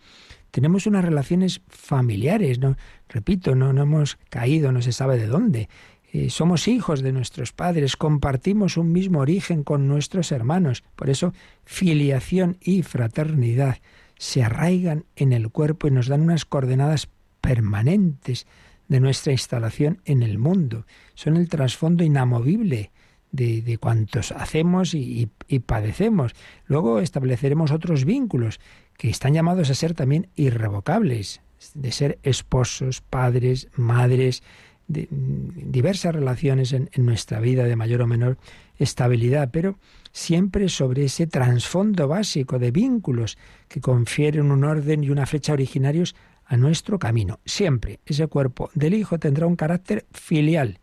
[0.52, 2.76] Tenemos unas relaciones familiares, ¿no?
[3.08, 5.70] Repito, no, no hemos caído, no se sabe de dónde.
[6.12, 10.84] Eh, somos hijos de nuestros padres, compartimos un mismo origen con nuestros hermanos.
[10.96, 11.34] Por eso,
[11.66, 13.78] filiación y fraternidad
[14.18, 17.10] se arraigan en el cuerpo y nos dan unas coordenadas
[17.42, 18.48] permanentes
[18.88, 20.86] de nuestra instalación en el mundo.
[21.14, 22.92] Son el trasfondo inamovible
[23.32, 25.30] de, de cuantos hacemos y,
[25.66, 26.34] padecemos.
[26.66, 28.60] Luego estableceremos otros vínculos
[28.98, 31.42] que están llamados a ser también irrevocables,
[31.74, 34.44] de ser esposos, padres, madres,
[34.90, 38.38] diversas relaciones en, nuestra vida de mayor o menor
[38.78, 39.78] estabilidad, pero
[40.12, 46.16] siempre sobre ese trasfondo básico de vínculos que confieren un orden y una fecha originarios
[46.46, 47.40] a nuestro camino.
[47.46, 50.80] Siempre ese cuerpo del Hijo tendrá un carácter filial,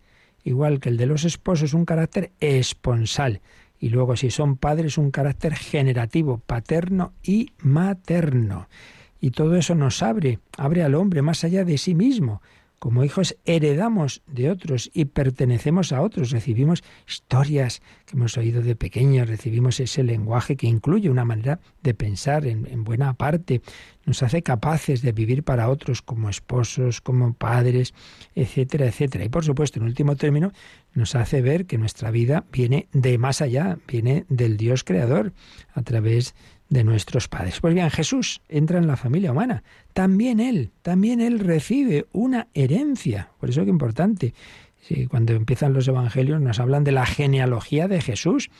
[0.47, 3.41] igual que el de los esposos un carácter esponsal,
[3.81, 8.69] y luego si son padres un carácter generativo, paterno y materno.
[9.21, 12.43] Y todo eso nos abre, abre al hombre más allá de sí mismo,
[12.79, 18.77] como hijos heredamos de otros y pertenecemos a otros, recibimos historias que hemos oído de
[18.77, 23.63] pequeños, recibimos ese lenguaje que incluye una manera de pensar en, buena parte,
[24.05, 27.95] nos hace capaces de vivir para otros como esposos, como padres,
[28.35, 29.25] etcétera, etcétera.
[29.25, 30.53] Y por supuesto, en último término,
[30.95, 35.33] nos hace ver que nuestra vida viene de más allá, viene del Dios creador,
[35.75, 36.35] a través
[36.69, 37.61] de nuestros padres.
[37.61, 39.63] Pues bien, Jesús entra en la familia humana.
[39.93, 43.31] También Él, también Él recibe una herencia.
[43.39, 44.35] Por eso es importante.
[45.09, 48.51] cuando empiezan los evangelios nos hablan de la genealogía de Jesús.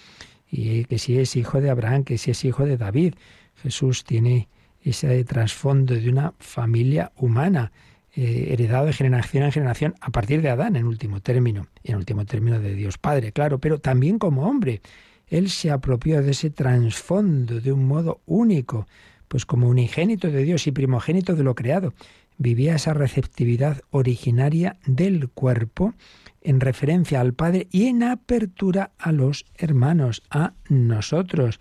[0.51, 3.15] Y que si es hijo de Abraham, que si es hijo de David.
[3.63, 4.49] Jesús tiene
[4.83, 7.73] ese trasfondo de una familia humana,
[8.15, 11.97] eh, heredado de generación en generación a partir de Adán, en último término, y en
[11.97, 14.81] último término de Dios Padre, claro, pero también como hombre.
[15.29, 18.87] Él se apropió de ese trasfondo de un modo único,
[19.27, 21.95] pues como unigénito de Dios y primogénito de lo creado.
[22.39, 25.95] Vivía esa receptividad originaria del cuerpo
[26.43, 31.59] en referencia al Padre y en apertura a los hermanos, a nosotros.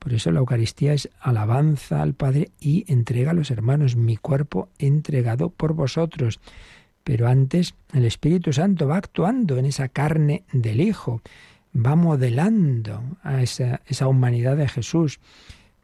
[0.00, 4.68] Por eso la Eucaristía es alabanza al Padre y entrega a los hermanos, mi cuerpo
[4.78, 6.40] entregado por vosotros.
[7.04, 11.22] Pero antes el Espíritu Santo va actuando en esa carne del Hijo
[11.76, 15.20] va modelando a esa, esa humanidad de Jesús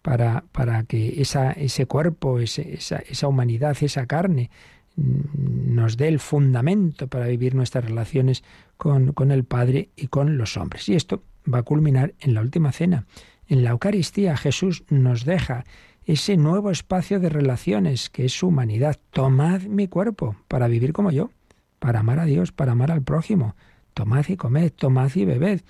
[0.03, 0.43] para,
[0.88, 4.51] que ese cuerpo, esa, humanidad, esa carne
[4.97, 8.43] mm, nos dé el fundamento para vivir nuestras relaciones
[8.76, 10.88] con el Padre y con los hombres.
[10.88, 11.22] Y esto
[11.53, 13.07] va a culminar en la última cena.
[13.47, 15.64] En la Eucaristía Jesús nos deja
[16.05, 18.99] ese nuevo espacio de relaciones que es su humanidad.
[19.11, 21.30] Tomad mi cuerpo para vivir como yo,
[21.78, 23.55] para amar a Dios, para amar al prójimo,
[23.95, 25.61] Tomad y comed, tomad y bebed.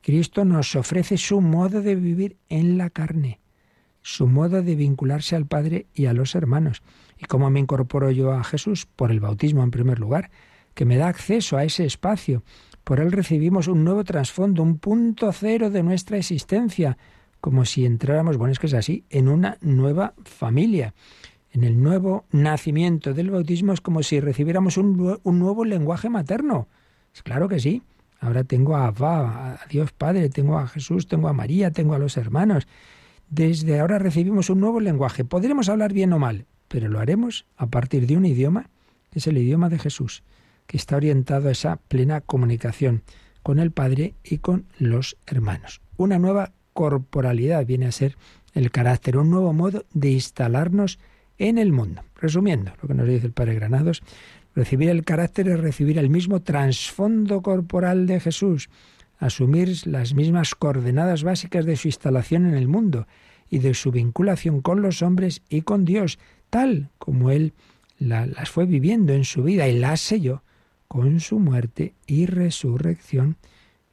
[0.00, 3.40] Cristo nos ofrece su modo de vivir en la carne,
[4.02, 6.82] su modo de vincularse al Padre y a los hermanos.
[7.18, 8.86] ¿Y cómo me incorporo yo a Jesús?
[8.86, 10.30] Por el bautismo en primer lugar,
[10.74, 12.44] que me da acceso a ese espacio.
[12.84, 16.96] Por él recibimos un nuevo trasfondo, un punto cero de nuestra existencia,
[17.40, 20.94] como si entráramos, bueno, es que es así, en una nueva familia.
[21.50, 26.68] En el nuevo nacimiento del bautismo es como si recibiéramos un, un nuevo lenguaje materno.
[27.16, 27.82] Es claro que sí.
[28.20, 31.98] Ahora tengo a Abba, a Dios Padre, tengo a Jesús, tengo a María, tengo a
[31.98, 32.68] los hermanos.
[33.30, 35.24] Desde ahora recibimos un nuevo lenguaje.
[35.24, 38.68] Podremos hablar bien o mal, pero lo haremos a partir de un idioma,
[39.10, 40.24] que es el idioma de Jesús,
[40.66, 43.02] que está orientado a esa plena comunicación
[43.42, 45.80] con el Padre y con los hermanos.
[45.96, 48.18] Una nueva corporalidad viene a ser
[48.52, 50.98] el carácter, un nuevo modo de instalarnos
[51.38, 52.02] en el mundo.
[52.16, 54.02] Resumiendo lo que nos dice el Padre Granados,
[54.56, 58.70] recibir el carácter es recibir el mismo trasfondo corporal de Jesús,
[59.18, 63.06] asumir las mismas coordenadas básicas de su instalación en el mundo
[63.50, 66.18] y de su vinculación con los hombres y con Dios,
[66.50, 67.52] tal como Él
[67.98, 70.42] las fue viviendo en su vida y las selló
[70.88, 73.36] con su muerte y resurrección.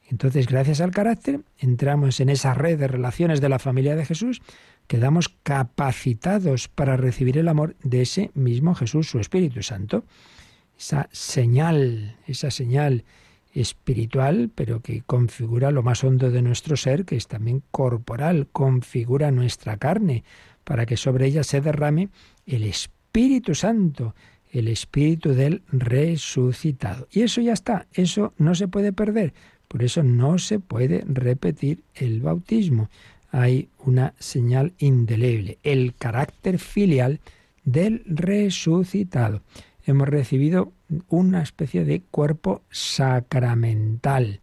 [0.08, 4.42] Entonces, gracias al carácter, entramos en esa red de relaciones de la familia de Jesús,
[4.86, 10.04] quedamos capacitados para recibir el amor de ese mismo Jesús, su Espíritu Santo.
[10.78, 13.04] Esa señal, esa señal
[13.54, 19.30] espiritual, pero que configura lo más hondo de nuestro ser, que es también corporal, configura
[19.30, 20.24] nuestra carne,
[20.64, 22.08] para que sobre ella se derrame
[22.46, 24.14] el Espíritu Santo,
[24.50, 27.06] el Espíritu del resucitado.
[27.12, 29.34] Y eso ya está, eso no se puede perder,
[29.68, 32.88] por eso no se puede repetir el bautismo.
[33.30, 37.20] Hay una señal indeleble, el carácter filial
[37.64, 39.42] del resucitado.
[39.86, 40.72] Hemos recibido
[41.08, 44.40] una especie de cuerpo sacramental.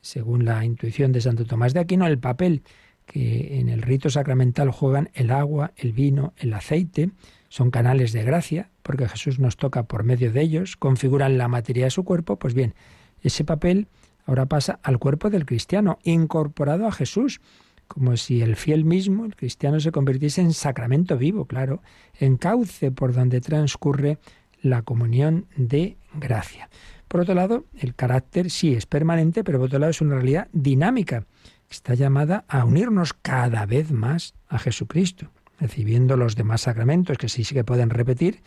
[0.00, 2.62] Según la intuición de Santo Tomás de Aquino, el papel
[3.06, 7.10] que en el rito sacramental juegan el agua, el vino, el aceite,
[7.48, 11.84] son canales de gracia, porque Jesús nos toca por medio de ellos, configuran la materia
[11.84, 12.74] de su cuerpo, pues bien,
[13.22, 13.88] ese papel
[14.26, 17.40] ahora pasa al cuerpo del cristiano, incorporado a Jesús,
[17.88, 21.82] como si el fiel mismo, el cristiano, se convirtiese en sacramento vivo, claro,
[22.18, 24.18] en cauce por donde transcurre
[24.64, 26.70] la comunión de gracia.
[27.06, 30.48] Por otro lado, el carácter sí es permanente, pero por otro lado es una realidad
[30.52, 31.26] dinámica.
[31.70, 37.44] Está llamada a unirnos cada vez más a Jesucristo, recibiendo los demás sacramentos que sí,
[37.44, 38.42] sí que pueden repetir,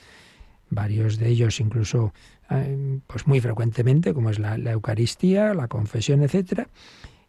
[0.69, 2.13] varios de ellos incluso
[2.49, 6.67] eh, pues muy frecuentemente, como es la, Eucaristía, la confesión, etcétera,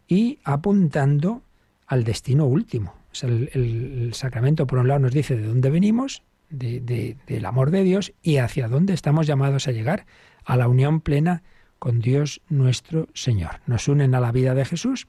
[0.07, 1.43] y apuntando
[1.85, 2.95] al destino último.
[3.21, 8.13] el, el, sacramento, por un lado, nos dice de dónde venimos del amor de Dios
[8.21, 10.05] y hacia dónde estamos llamados a llegar,
[10.45, 11.43] a la unión plena
[11.77, 13.61] con Dios nuestro Señor.
[13.65, 15.07] Nos unen a la vida de Jesús,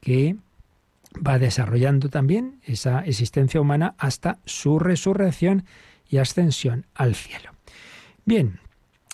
[0.00, 0.36] que
[1.26, 5.64] va desarrollando también esa existencia humana hasta su resurrección
[6.08, 7.50] y ascensión al cielo.
[8.24, 8.60] Bien,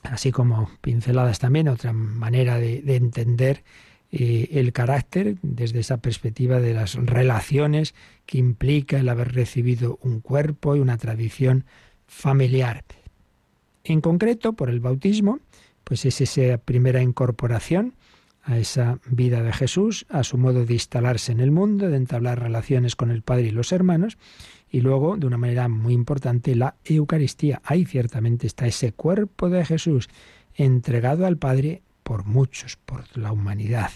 [0.03, 3.65] así como pinceladas también, otra manera de, entender
[4.13, 7.95] eh, el carácter desde esa perspectiva de las relaciones
[8.25, 11.65] que implica el haber recibido un cuerpo y una tradición
[12.07, 12.85] familiar.
[13.85, 15.41] En concreto, por el bautismo,
[15.85, 17.95] pues es esa primera incorporación
[18.43, 22.41] a esa vida de Jesús, a su modo de instalarse en el mundo, de entablar
[22.41, 24.19] relaciones con el Padre y los hermanos,
[24.71, 27.61] y luego, de una manera muy importante, la Eucaristía.
[27.65, 30.09] Ahí ciertamente está ese cuerpo de Jesús
[30.55, 33.91] entregado al Padre por muchos, por la humanidad.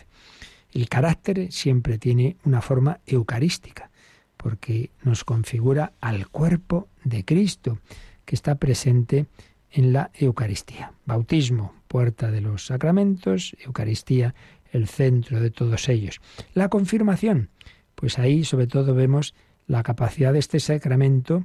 [0.73, 3.93] El carácter siempre tiene una forma eucarística
[4.37, 7.79] porque nos configura al cuerpo de Cristo,
[8.25, 9.27] que está presente
[9.71, 10.93] en la Eucaristía.
[11.05, 14.35] Bautismo, puerta de los sacramentos, Eucaristía,
[14.73, 16.21] el centro de todos ellos.
[16.53, 17.51] La confirmación,
[17.95, 19.35] pues ahí sobre todo vemos
[19.69, 21.45] la capacidad de este sacramento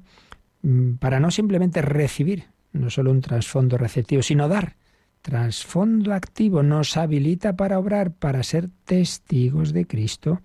[0.63, 4.77] mm, para no simplemente recibir, no solo un trasfondo receptivo, sino dar.
[5.25, 10.43] Trasfondo activo nos habilita para obrar, para ser testigos de Cristo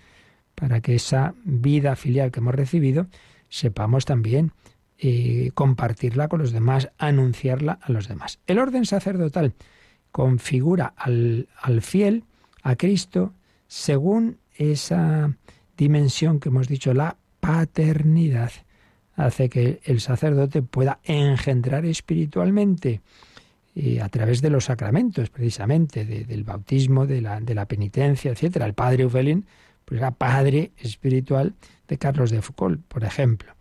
[0.55, 3.07] para que esa vida filial que hemos recibido
[3.51, 4.53] sepamos también
[4.97, 8.39] eh, compartirla con los demás, anunciarla a los demás.
[8.47, 9.53] El orden sacerdotal
[10.12, 12.24] configura al, al fiel,
[12.62, 13.35] a Cristo,
[13.68, 15.37] según esa
[15.76, 18.53] dimensión que hemos dicho, la paternidad.
[19.14, 23.03] Hace que el sacerdote pueda engendrar espiritualmente
[23.75, 28.57] eh, a través de los sacramentos, precisamente, del bautismo, de la, de la penitencia, etc.
[28.57, 29.47] El padre Uvelin
[29.85, 31.55] pues era padre espiritual
[31.89, 33.55] de Carlos de Foucault, por ejemplo.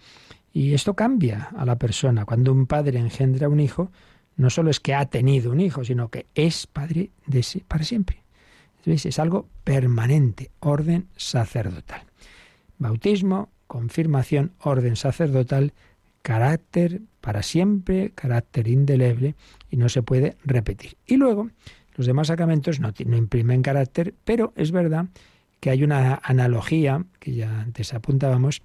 [0.52, 2.26] Y esto cambia a la persona.
[2.26, 3.92] Cuando un padre engendra un hijo,
[4.36, 7.84] no solo es que ha tenido un hijo, sino que es padre de ese para
[7.84, 8.24] siempre.
[8.86, 12.04] Es algo permanente, orden sacerdotal.
[12.78, 15.74] Bautismo, confirmación, orden sacerdotal,
[16.22, 19.36] carácter para siempre, carácter indeleble
[19.70, 20.98] y no se puede repetir.
[21.06, 21.50] Y luego,
[21.96, 25.08] los demás sacramentos no, no imprimen carácter, pero es verdad
[25.60, 28.62] que hay una analogía, que ya antes apuntábamos,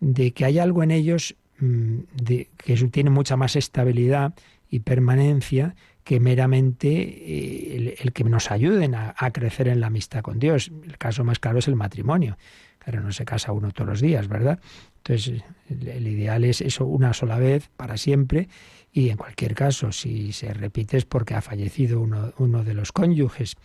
[0.00, 4.34] de que hay algo en ellos mm, de, que tiene mucha más estabilidad
[4.68, 10.38] y permanencia que meramente eh, el, que nos ayuden a, crecer en la amistad con
[10.38, 10.72] Dios.
[10.84, 12.36] El caso más claro es el matrimonio.
[12.82, 14.58] Claro, no se casa uno todos los días, ¿verdad?
[14.98, 18.48] Entonces, el, ideal es eso una sola vez, para siempre,
[18.92, 22.92] y en cualquier caso, si se repite es porque ha fallecido uno, uno de los
[22.92, 23.56] cónyuges.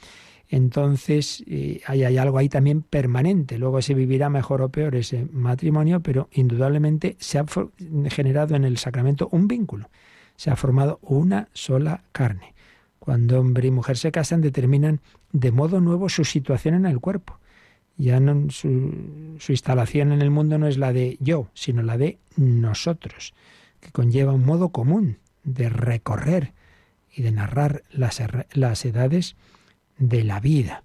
[0.49, 3.57] Entonces, eh, hay, hay, algo ahí también permanente.
[3.57, 7.45] Luego se vivirá mejor o peor ese matrimonio, pero indudablemente se ha
[8.09, 9.89] generado en el sacramento un vínculo
[10.37, 12.53] se ha formado una sola carne.
[12.99, 15.01] Cuando hombre y mujer se casan, determinan
[15.31, 17.39] de modo nuevo su situación en el cuerpo.
[17.97, 21.97] Ya no, su, su instalación en el mundo no es la de yo, sino la
[21.97, 23.33] de nosotros,
[23.79, 26.53] que conlleva un modo común de recorrer
[27.13, 28.21] y de narrar las,
[28.53, 29.35] las edades
[29.97, 30.83] de la vida.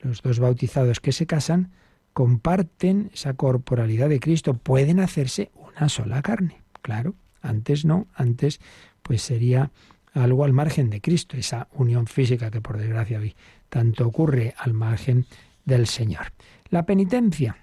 [0.00, 1.70] Los dos bautizados que se casan
[2.12, 6.60] comparten esa corporalidad de Cristo, pueden hacerse una sola carne.
[6.82, 8.60] Claro, antes no, antes
[9.02, 9.70] pues sería
[10.12, 13.34] algo al margen de Cristo, esa unión física que por desgracia hoy
[13.68, 15.26] tanto ocurre al margen
[15.64, 16.32] del Señor.
[16.68, 17.56] La penitencia,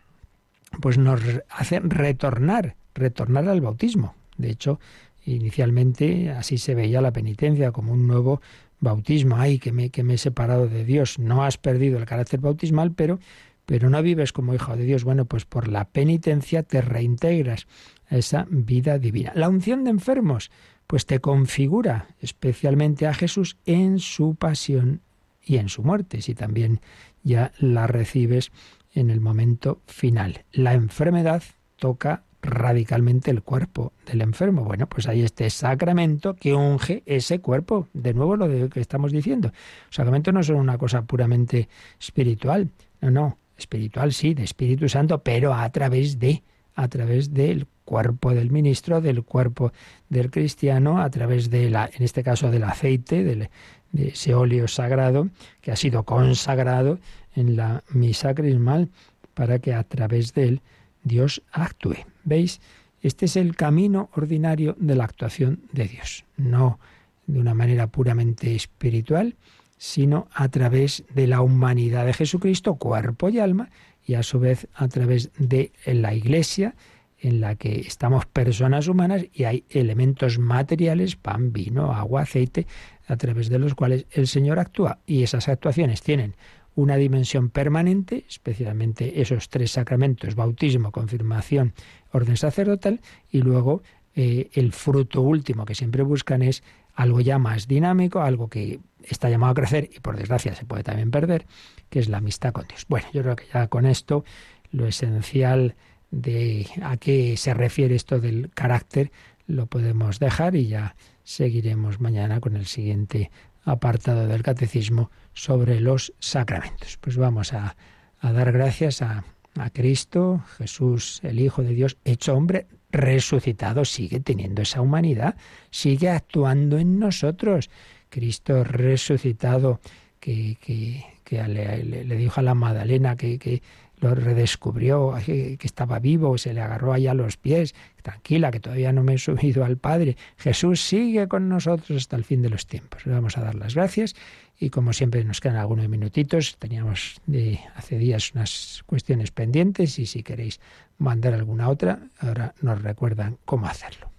[0.81, 4.15] pues nos hace retornar, retornar al bautismo.
[4.37, 4.79] De hecho,
[5.25, 8.41] inicialmente así se veía la penitencia como un nuevo
[8.79, 9.37] bautismo.
[9.37, 11.19] Ay, que me, que me he separado de Dios.
[11.19, 13.19] No has perdido el carácter bautismal, pero,
[13.65, 15.03] pero no vives como hijo de Dios.
[15.03, 17.67] Bueno, pues por la penitencia te reintegras
[18.09, 19.31] a esa vida divina.
[19.35, 20.51] La unción de enfermos,
[20.85, 25.01] pues te configura especialmente a Jesús en su pasión
[25.43, 26.81] y en su muerte, si también
[27.27, 28.51] ya la recibes
[28.93, 30.45] en el momento final.
[30.51, 31.43] La enfermedad
[31.75, 34.63] toca radicalmente el cuerpo del enfermo.
[34.63, 37.87] Bueno, pues hay este sacramento que unge ese cuerpo.
[37.93, 39.51] De nuevo lo de que estamos diciendo.
[39.87, 41.67] Los sacramentos no son una cosa puramente
[41.99, 42.69] espiritual.
[43.01, 43.37] No, no.
[43.57, 46.43] Espiritual sí, de Espíritu Santo, pero a través de,
[46.75, 49.71] a través del cuerpo del ministro, del cuerpo
[50.09, 53.49] del cristiano, a través de la, en este caso del aceite, del,
[53.91, 55.29] de ese óleo sagrado
[55.61, 56.99] que ha sido consagrado
[57.35, 58.89] en la misa crismal
[59.33, 60.61] para que a través de él
[61.03, 61.97] Dios actúe.
[62.23, 62.59] ¿Veis?
[63.01, 66.79] Este es el camino ordinario de la actuación de Dios, no
[67.27, 69.35] de una manera puramente espiritual,
[69.77, 73.69] sino a través de la humanidad de Jesucristo, cuerpo y alma,
[74.05, 76.75] y a su vez a través de la Iglesia,
[77.19, 82.67] en la que estamos personas humanas y hay elementos materiales, pan, vino, agua, aceite,
[83.07, 84.99] a través de los cuales el Señor actúa.
[85.05, 86.35] Y esas actuaciones tienen
[86.75, 91.73] una dimensión permanente, especialmente esos tres sacramentos, bautismo, confirmación,
[92.11, 93.01] orden sacerdotal,
[93.31, 93.81] y luego
[94.15, 99.29] eh, el fruto último que siempre buscan es algo ya más dinámico, algo que está
[99.29, 101.45] llamado a crecer y por desgracia se puede también perder,
[101.89, 102.85] que es la amistad con Dios.
[102.89, 104.25] Bueno, yo creo que ya con esto
[104.71, 105.75] lo esencial
[106.11, 109.11] de a qué se refiere esto del carácter
[109.47, 113.31] lo podemos dejar y ya seguiremos mañana con el siguiente
[113.63, 116.97] apartado del catecismo sobre los sacramentos.
[116.97, 117.75] Pues vamos a,
[118.19, 119.23] a dar gracias a,
[119.55, 125.35] a Cristo, Jesús, el Hijo de Dios, hecho hombre, resucitado, sigue teniendo esa humanidad,
[125.71, 127.69] sigue actuando en nosotros.
[128.09, 129.81] Cristo resucitado,
[130.19, 133.61] que, que, le, le, dijo a la Magdalena que, que
[133.99, 139.03] lo redescubrió, que estaba vivo, se le agarró allá los pies, tranquila, que todavía no
[139.03, 140.17] me he subido al Padre.
[140.37, 143.05] Jesús sigue con nosotros hasta el fin de los tiempos.
[143.05, 144.15] Le vamos a dar las gracias
[144.59, 150.05] y como siempre nos quedan algunos minutitos, teníamos de hace días unas cuestiones pendientes y
[150.05, 150.59] si queréis
[150.97, 154.11] mandar alguna otra, ahora nos recuerdan cómo hacerlo.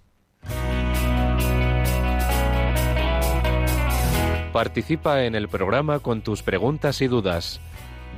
[4.53, 7.61] Participa en el programa con tus preguntas y dudas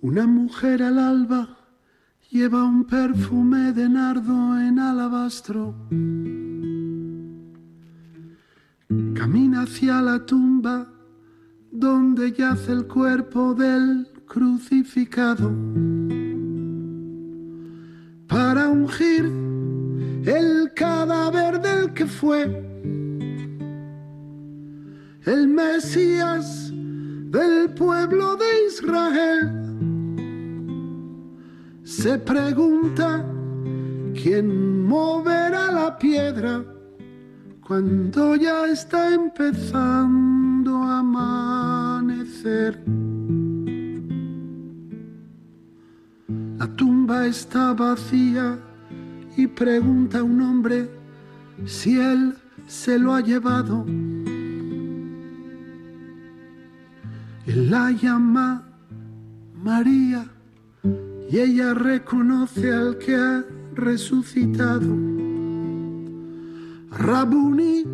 [0.00, 1.56] Una mujer al alba
[2.30, 5.74] lleva un perfume de nardo en alabastro.
[9.14, 10.86] Camina hacia la tumba
[11.70, 15.52] donde yace el cuerpo del crucificado.
[18.70, 19.24] ungir
[20.26, 22.44] el cadáver del que fue
[25.24, 29.77] el Mesías del pueblo de Israel.
[32.02, 33.26] Se pregunta
[34.14, 36.64] quién moverá la piedra
[37.66, 42.80] cuando ya está empezando a amanecer.
[46.58, 48.56] La tumba está vacía
[49.36, 50.88] y pregunta a un hombre
[51.66, 52.36] si él
[52.68, 53.84] se lo ha llevado.
[57.44, 58.62] Él la llama
[59.52, 60.37] María
[61.30, 64.96] y ella reconoce al que ha resucitado.
[66.90, 67.84] Rabuni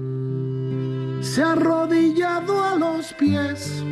[1.21, 3.83] se ha arrodillado a los pies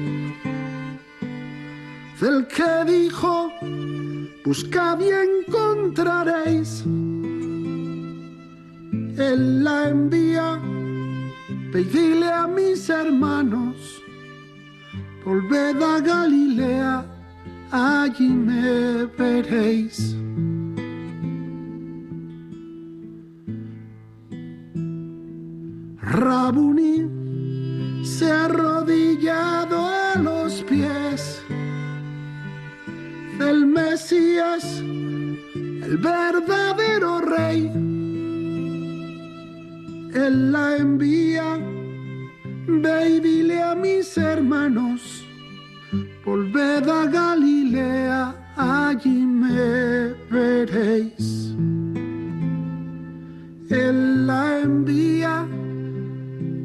[2.20, 3.50] del que dijo,
[4.44, 6.84] buscad y encontraréis.
[9.18, 10.60] Él la envía,
[11.72, 14.02] pedile a mis hermanos,
[15.24, 17.04] volved a Galilea,
[17.72, 20.14] allí me veréis.
[26.02, 31.42] Rabuni se ha arrodillado a los pies
[33.38, 37.70] del Mesías, el verdadero rey.
[40.14, 41.58] Él la envía,
[42.66, 45.21] ve y a mis hermanos,
[46.24, 51.54] volved a Galilea, allí me veréis.
[53.70, 55.46] Él la envía,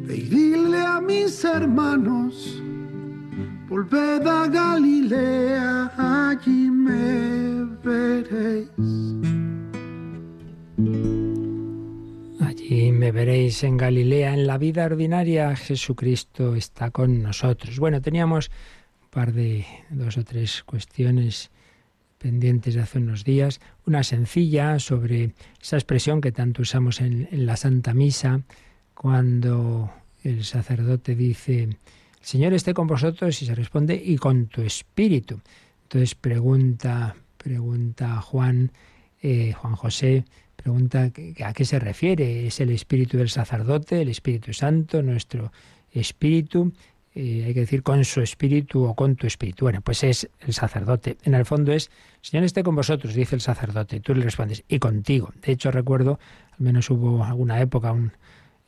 [0.10, 2.62] y dile a mis hermanos,
[3.70, 8.70] volved a Galilea, allí me veréis.
[12.40, 17.80] Allí me veréis en Galilea, en la vida ordinaria, Jesucristo está con nosotros.
[17.80, 18.52] Bueno, teníamos
[19.18, 21.50] par de dos o tres cuestiones
[22.20, 23.60] pendientes de hace unos días.
[23.88, 28.42] Una sencilla sobre esa expresión que tanto usamos en, la Santa Misa,
[28.94, 29.92] cuando
[30.24, 31.78] el sacerdote dice, el
[32.22, 35.42] Señor esté con vosotros y se responde, y con tu espíritu.
[35.82, 38.72] Entonces pregunta, pregunta Juan,
[39.24, 41.12] eh, Juan José, pregunta
[41.44, 42.46] a qué se refiere.
[42.46, 45.52] ¿Es el espíritu del sacerdote, el Espíritu Santo, nuestro
[45.92, 46.72] espíritu?
[47.20, 49.66] Eh, hay que decir con su espíritu o con tu espíritu.
[49.66, 51.18] Bueno, pues es el sacerdote.
[51.24, 51.90] En el fondo es,
[52.22, 53.96] Señor esté con vosotros, dice el sacerdote.
[53.96, 55.34] Y tú le respondes, y contigo.
[55.42, 56.20] De hecho, recuerdo,
[56.52, 57.96] al menos hubo alguna época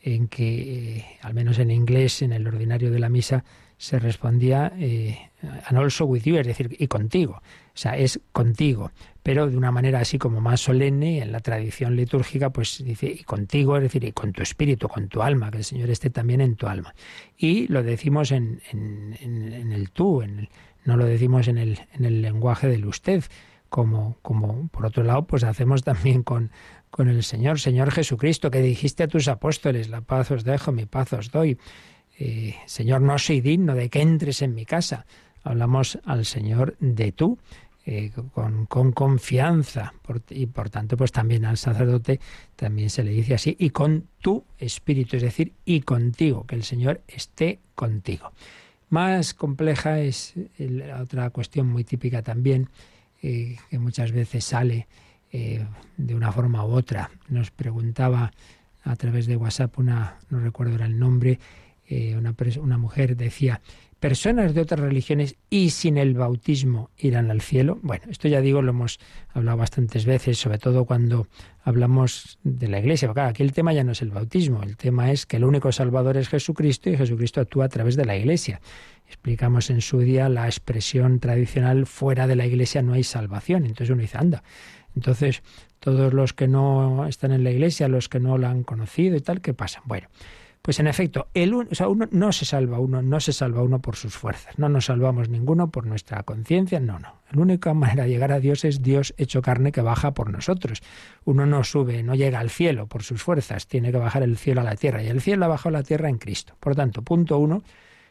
[0.01, 3.43] en que, eh, al menos en inglés, en el ordinario de la misa,
[3.77, 5.29] se respondía eh,
[5.67, 7.33] and also with you, es decir, y contigo.
[7.33, 8.91] O sea, es contigo,
[9.29, 13.23] pero de una manera así como más solemne, en la tradición litúrgica, pues dice, y
[13.23, 16.41] contigo, es decir, y con tu espíritu, con tu alma, que el Señor esté también
[16.41, 16.95] en tu alma.
[17.37, 20.49] Y lo decimos en, en, en, el tú, en el,
[20.83, 23.23] no lo decimos en el, en el lenguaje del usted,
[23.69, 26.49] como, como por otro lado, pues hacemos también con,
[26.89, 30.87] con el Señor, Señor Jesucristo, que dijiste a tus apóstoles, la paz os dejo, mi
[30.87, 31.59] paz os doy.
[32.17, 35.05] Eh, Señor, no soy digno de que entres en mi casa.
[35.43, 37.37] Hablamos al Señor de tú,
[37.91, 39.95] eh, con, con, confianza,
[40.29, 42.19] y por tanto, pues también al sacerdote
[42.55, 46.61] también se le dice así, y con tu espíritu, es decir, y contigo, que el
[46.61, 48.31] Señor esté contigo.
[48.89, 50.35] Más compleja es
[51.01, 52.69] otra cuestión muy típica también,
[53.23, 54.87] eh, que muchas veces sale
[55.31, 55.65] eh,
[55.97, 57.09] de una forma u otra.
[57.27, 58.31] Nos preguntaba
[58.83, 61.39] a través de WhatsApp una, no recuerdo el nombre,
[61.89, 63.61] eh, una, una mujer decía,
[63.99, 67.79] personas de otras religiones y sin el bautismo irán al cielo.
[67.81, 68.99] Bueno, esto ya digo, lo hemos
[69.33, 71.27] hablado bastantes veces, sobre todo cuando
[71.63, 73.07] hablamos de la iglesia.
[73.07, 75.71] Porque aquí el tema ya no es el bautismo, el tema es que el único
[75.71, 78.61] salvador es Jesucristo y Jesucristo actúa a través de la iglesia.
[79.07, 83.65] Explicamos en su día la expresión tradicional, fuera de la iglesia no hay salvación.
[83.65, 84.43] Entonces uno dice, anda,
[84.95, 85.41] entonces
[85.79, 89.21] todos los que no están en la iglesia, los que no la han conocido y
[89.21, 89.81] tal, ¿qué pasa?
[89.85, 90.07] Bueno,
[90.61, 93.81] pues en efecto, el o sea, uno no se salva uno, no se salva uno
[93.81, 97.19] por sus fuerzas, no nos salvamos ninguno por nuestra conciencia, no, no.
[97.31, 100.81] La única manera de llegar a Dios es Dios hecho carne que baja por nosotros.
[101.23, 104.61] Uno no sube, no llega al cielo por sus fuerzas, tiene que bajar el cielo
[104.61, 106.55] a la tierra y el cielo ha bajado la tierra en Cristo.
[106.59, 107.63] Por tanto, punto uno,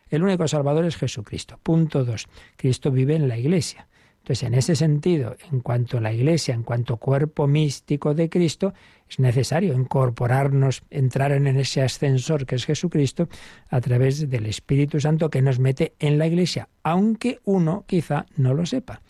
[0.09, 1.59] el único salvador es Jesucristo.
[1.63, 3.88] Punto dos, Cristo vive en la iglesia.
[4.29, 8.75] Entonces, en ese sentido, en cuanto a la Iglesia, en cuanto cuerpo místico de Cristo,
[9.09, 13.31] es necesario incorporarnos, entrar en ese ascensor que es Jesucristo
[13.71, 18.53] a través del Espíritu Santo que nos mete en la Iglesia, aunque uno quizá no
[18.53, 19.01] lo sepa,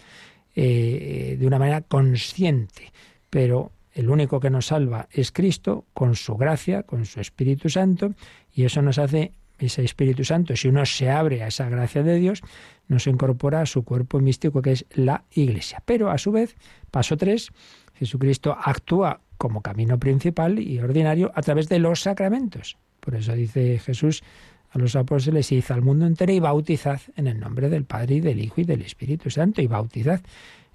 [0.55, 2.93] eh, de una manera consciente,
[3.29, 8.15] pero el único que nos salva es Cristo, con su gracia, con su Espíritu Santo,
[8.55, 12.17] y eso nos hace ese Espíritu Santo, si uno se abre a esa gracia de
[12.17, 12.43] Dios,
[12.87, 15.83] nos incorpora a su cuerpo místico que es la Iglesia.
[15.85, 16.57] Pero a su vez,
[16.91, 17.51] paso 3,
[17.95, 22.77] Jesucristo actúa como camino principal y ordinario a través de los sacramentos.
[23.01, 24.23] Por eso dice Jesús
[24.71, 28.21] a los apóstoles, id al mundo entero y bautizad en el nombre del Padre y
[28.21, 30.21] del Hijo y del Espíritu Santo, y bautizad.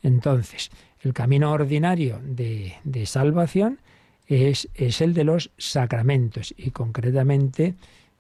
[0.02, 0.72] Entonces,
[1.02, 3.80] el camino ordinario de, de salvación
[4.28, 7.76] es, es, el de los sacramentos y concretamente,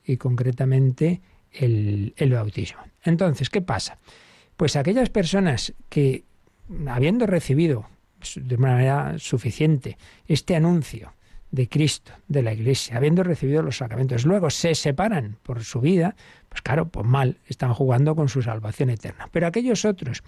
[0.05, 2.81] y concretamente el, el bautismo.
[3.03, 3.97] Entonces, ¿qué pasa?
[4.57, 6.25] Pues aquellas personas que,
[6.87, 7.87] habiendo recibido
[8.35, 9.97] de una manera suficiente
[10.27, 11.13] este anuncio
[11.51, 16.15] de Cristo, de la Iglesia, habiendo recibido los sacramentos, luego se separan por su vida,
[16.49, 19.29] pues claro, pues mal, están jugando con su salvación eterna.
[19.31, 20.23] Pero aquellos otros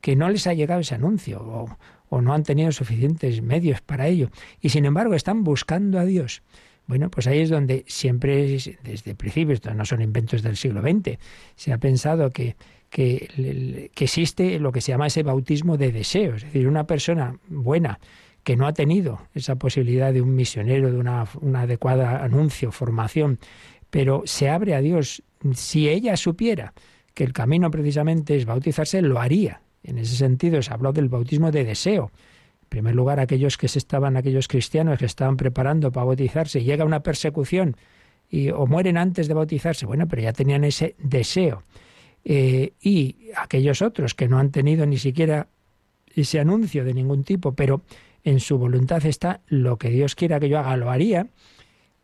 [0.00, 1.76] que no les ha llegado ese anuncio o,
[2.08, 6.42] o no han tenido suficientes medios para ello y sin embargo están buscando a Dios,
[6.90, 11.18] bueno, pues ahí es donde siempre, desde el principio, no son inventos del siglo XX,
[11.54, 12.56] se ha pensado que
[12.90, 18.00] que, existe lo que se llama ese bautismo de deseo, es decir, una persona buena
[18.42, 23.38] que no ha tenido esa posibilidad de un misionero, de una, una adecuada anuncio, formación,
[23.90, 25.22] pero se abre a Dios.
[25.54, 26.72] Si ella supiera
[27.14, 29.60] que el camino precisamente es bautizarse, lo haría.
[29.84, 32.10] En ese sentido se habló del bautismo de deseo.
[32.70, 37.02] Primer lugar, aquellos que se estaban, aquellos cristianos que estaban preparando para bautizarse, llega una
[37.02, 37.76] persecución
[38.30, 41.64] y, o mueren antes de bautizarse, bueno, pero ya tenían ese deseo.
[42.24, 45.48] Eh, y aquellos otros que no han tenido ni siquiera
[46.14, 47.82] ese anuncio de ningún tipo, pero
[48.22, 51.26] en su voluntad está lo que Dios quiera que yo haga, lo haría,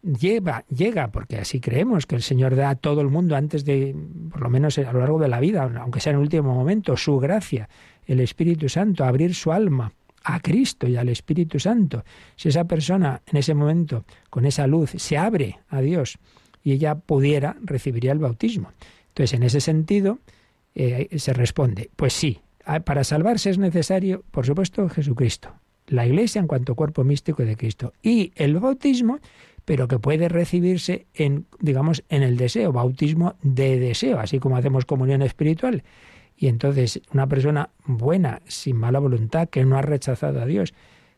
[0.03, 3.95] lleva, llega, porque así creemos que el Señor da a todo el mundo antes de,
[4.33, 6.97] por lo menos a lo largo de la vida, aunque sea en el último momento,
[6.97, 7.69] su gracia,
[8.05, 9.93] el Espíritu Santo, abrir su alma
[10.29, 12.05] a Cristo y al Espíritu Santo.
[12.35, 16.19] Si esa persona en ese momento, con esa luz, se abre a Dios
[16.65, 18.73] y ella pudiera, recibiría el bautismo.
[19.09, 20.19] Entonces, en ese sentido,
[20.75, 22.41] eh, se responde, pues sí,
[22.85, 25.55] para salvarse es necesario, por supuesto, Jesucristo,
[25.87, 29.21] la Iglesia en cuanto cuerpo místico de Cristo y el bautismo,
[29.65, 34.85] pero que puede recibirse en, digamos, en el deseo, bautismo de deseo, así como hacemos
[34.85, 35.85] comunión espiritual.
[36.37, 40.75] Y entonces una persona buena, sin mala voluntad, que no ha rechazado a Dios,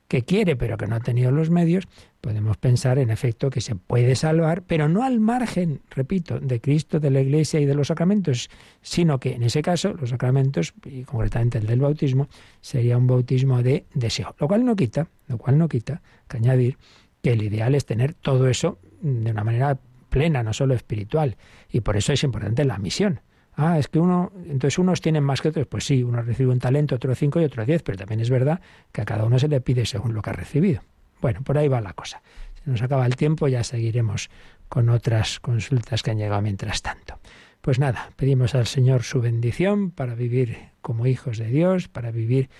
[0.09, 1.87] que quiere pero que no ha tenido los medios,
[2.21, 6.99] podemos pensar en efecto que se puede salvar, pero no al margen, repito, de Cristo,
[6.99, 8.49] de la Iglesia y de los sacramentos,
[8.81, 12.29] sino que en ese caso los sacramentos, y concretamente el del bautismo,
[12.61, 16.79] sería un bautismo de deseo, lo cual no quita, lo cual no quita que añadir
[17.23, 21.37] que el ideal es tener todo eso de una manera plena, no solo espiritual,
[21.71, 23.21] y por eso es importante la misión.
[23.61, 25.67] Ah, es que uno, entonces unos tienen más que otros.
[25.67, 28.61] Pues sí, uno recibe un talento, otro cinco y otro diez, pero también es verdad
[28.93, 30.83] que a cada uno se le pide según lo que ha recibido.
[31.21, 32.23] Bueno, por ahí va la cosa.
[32.63, 34.31] Se nos acaba el tiempo, ya seguiremos
[34.69, 37.19] con otras consultas que han llegado mientras tanto.
[37.61, 42.51] Pues nada, pedimos al Señor su bendición para vivir como hijos de Dios, para vivir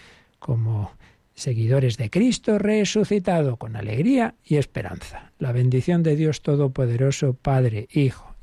[0.41, 0.91] como
[1.35, 5.31] seguidores de Cristo resucitado con alegría y esperanza.
[5.39, 8.28] La bendición de Dios Todopoderoso, Padre, Hijo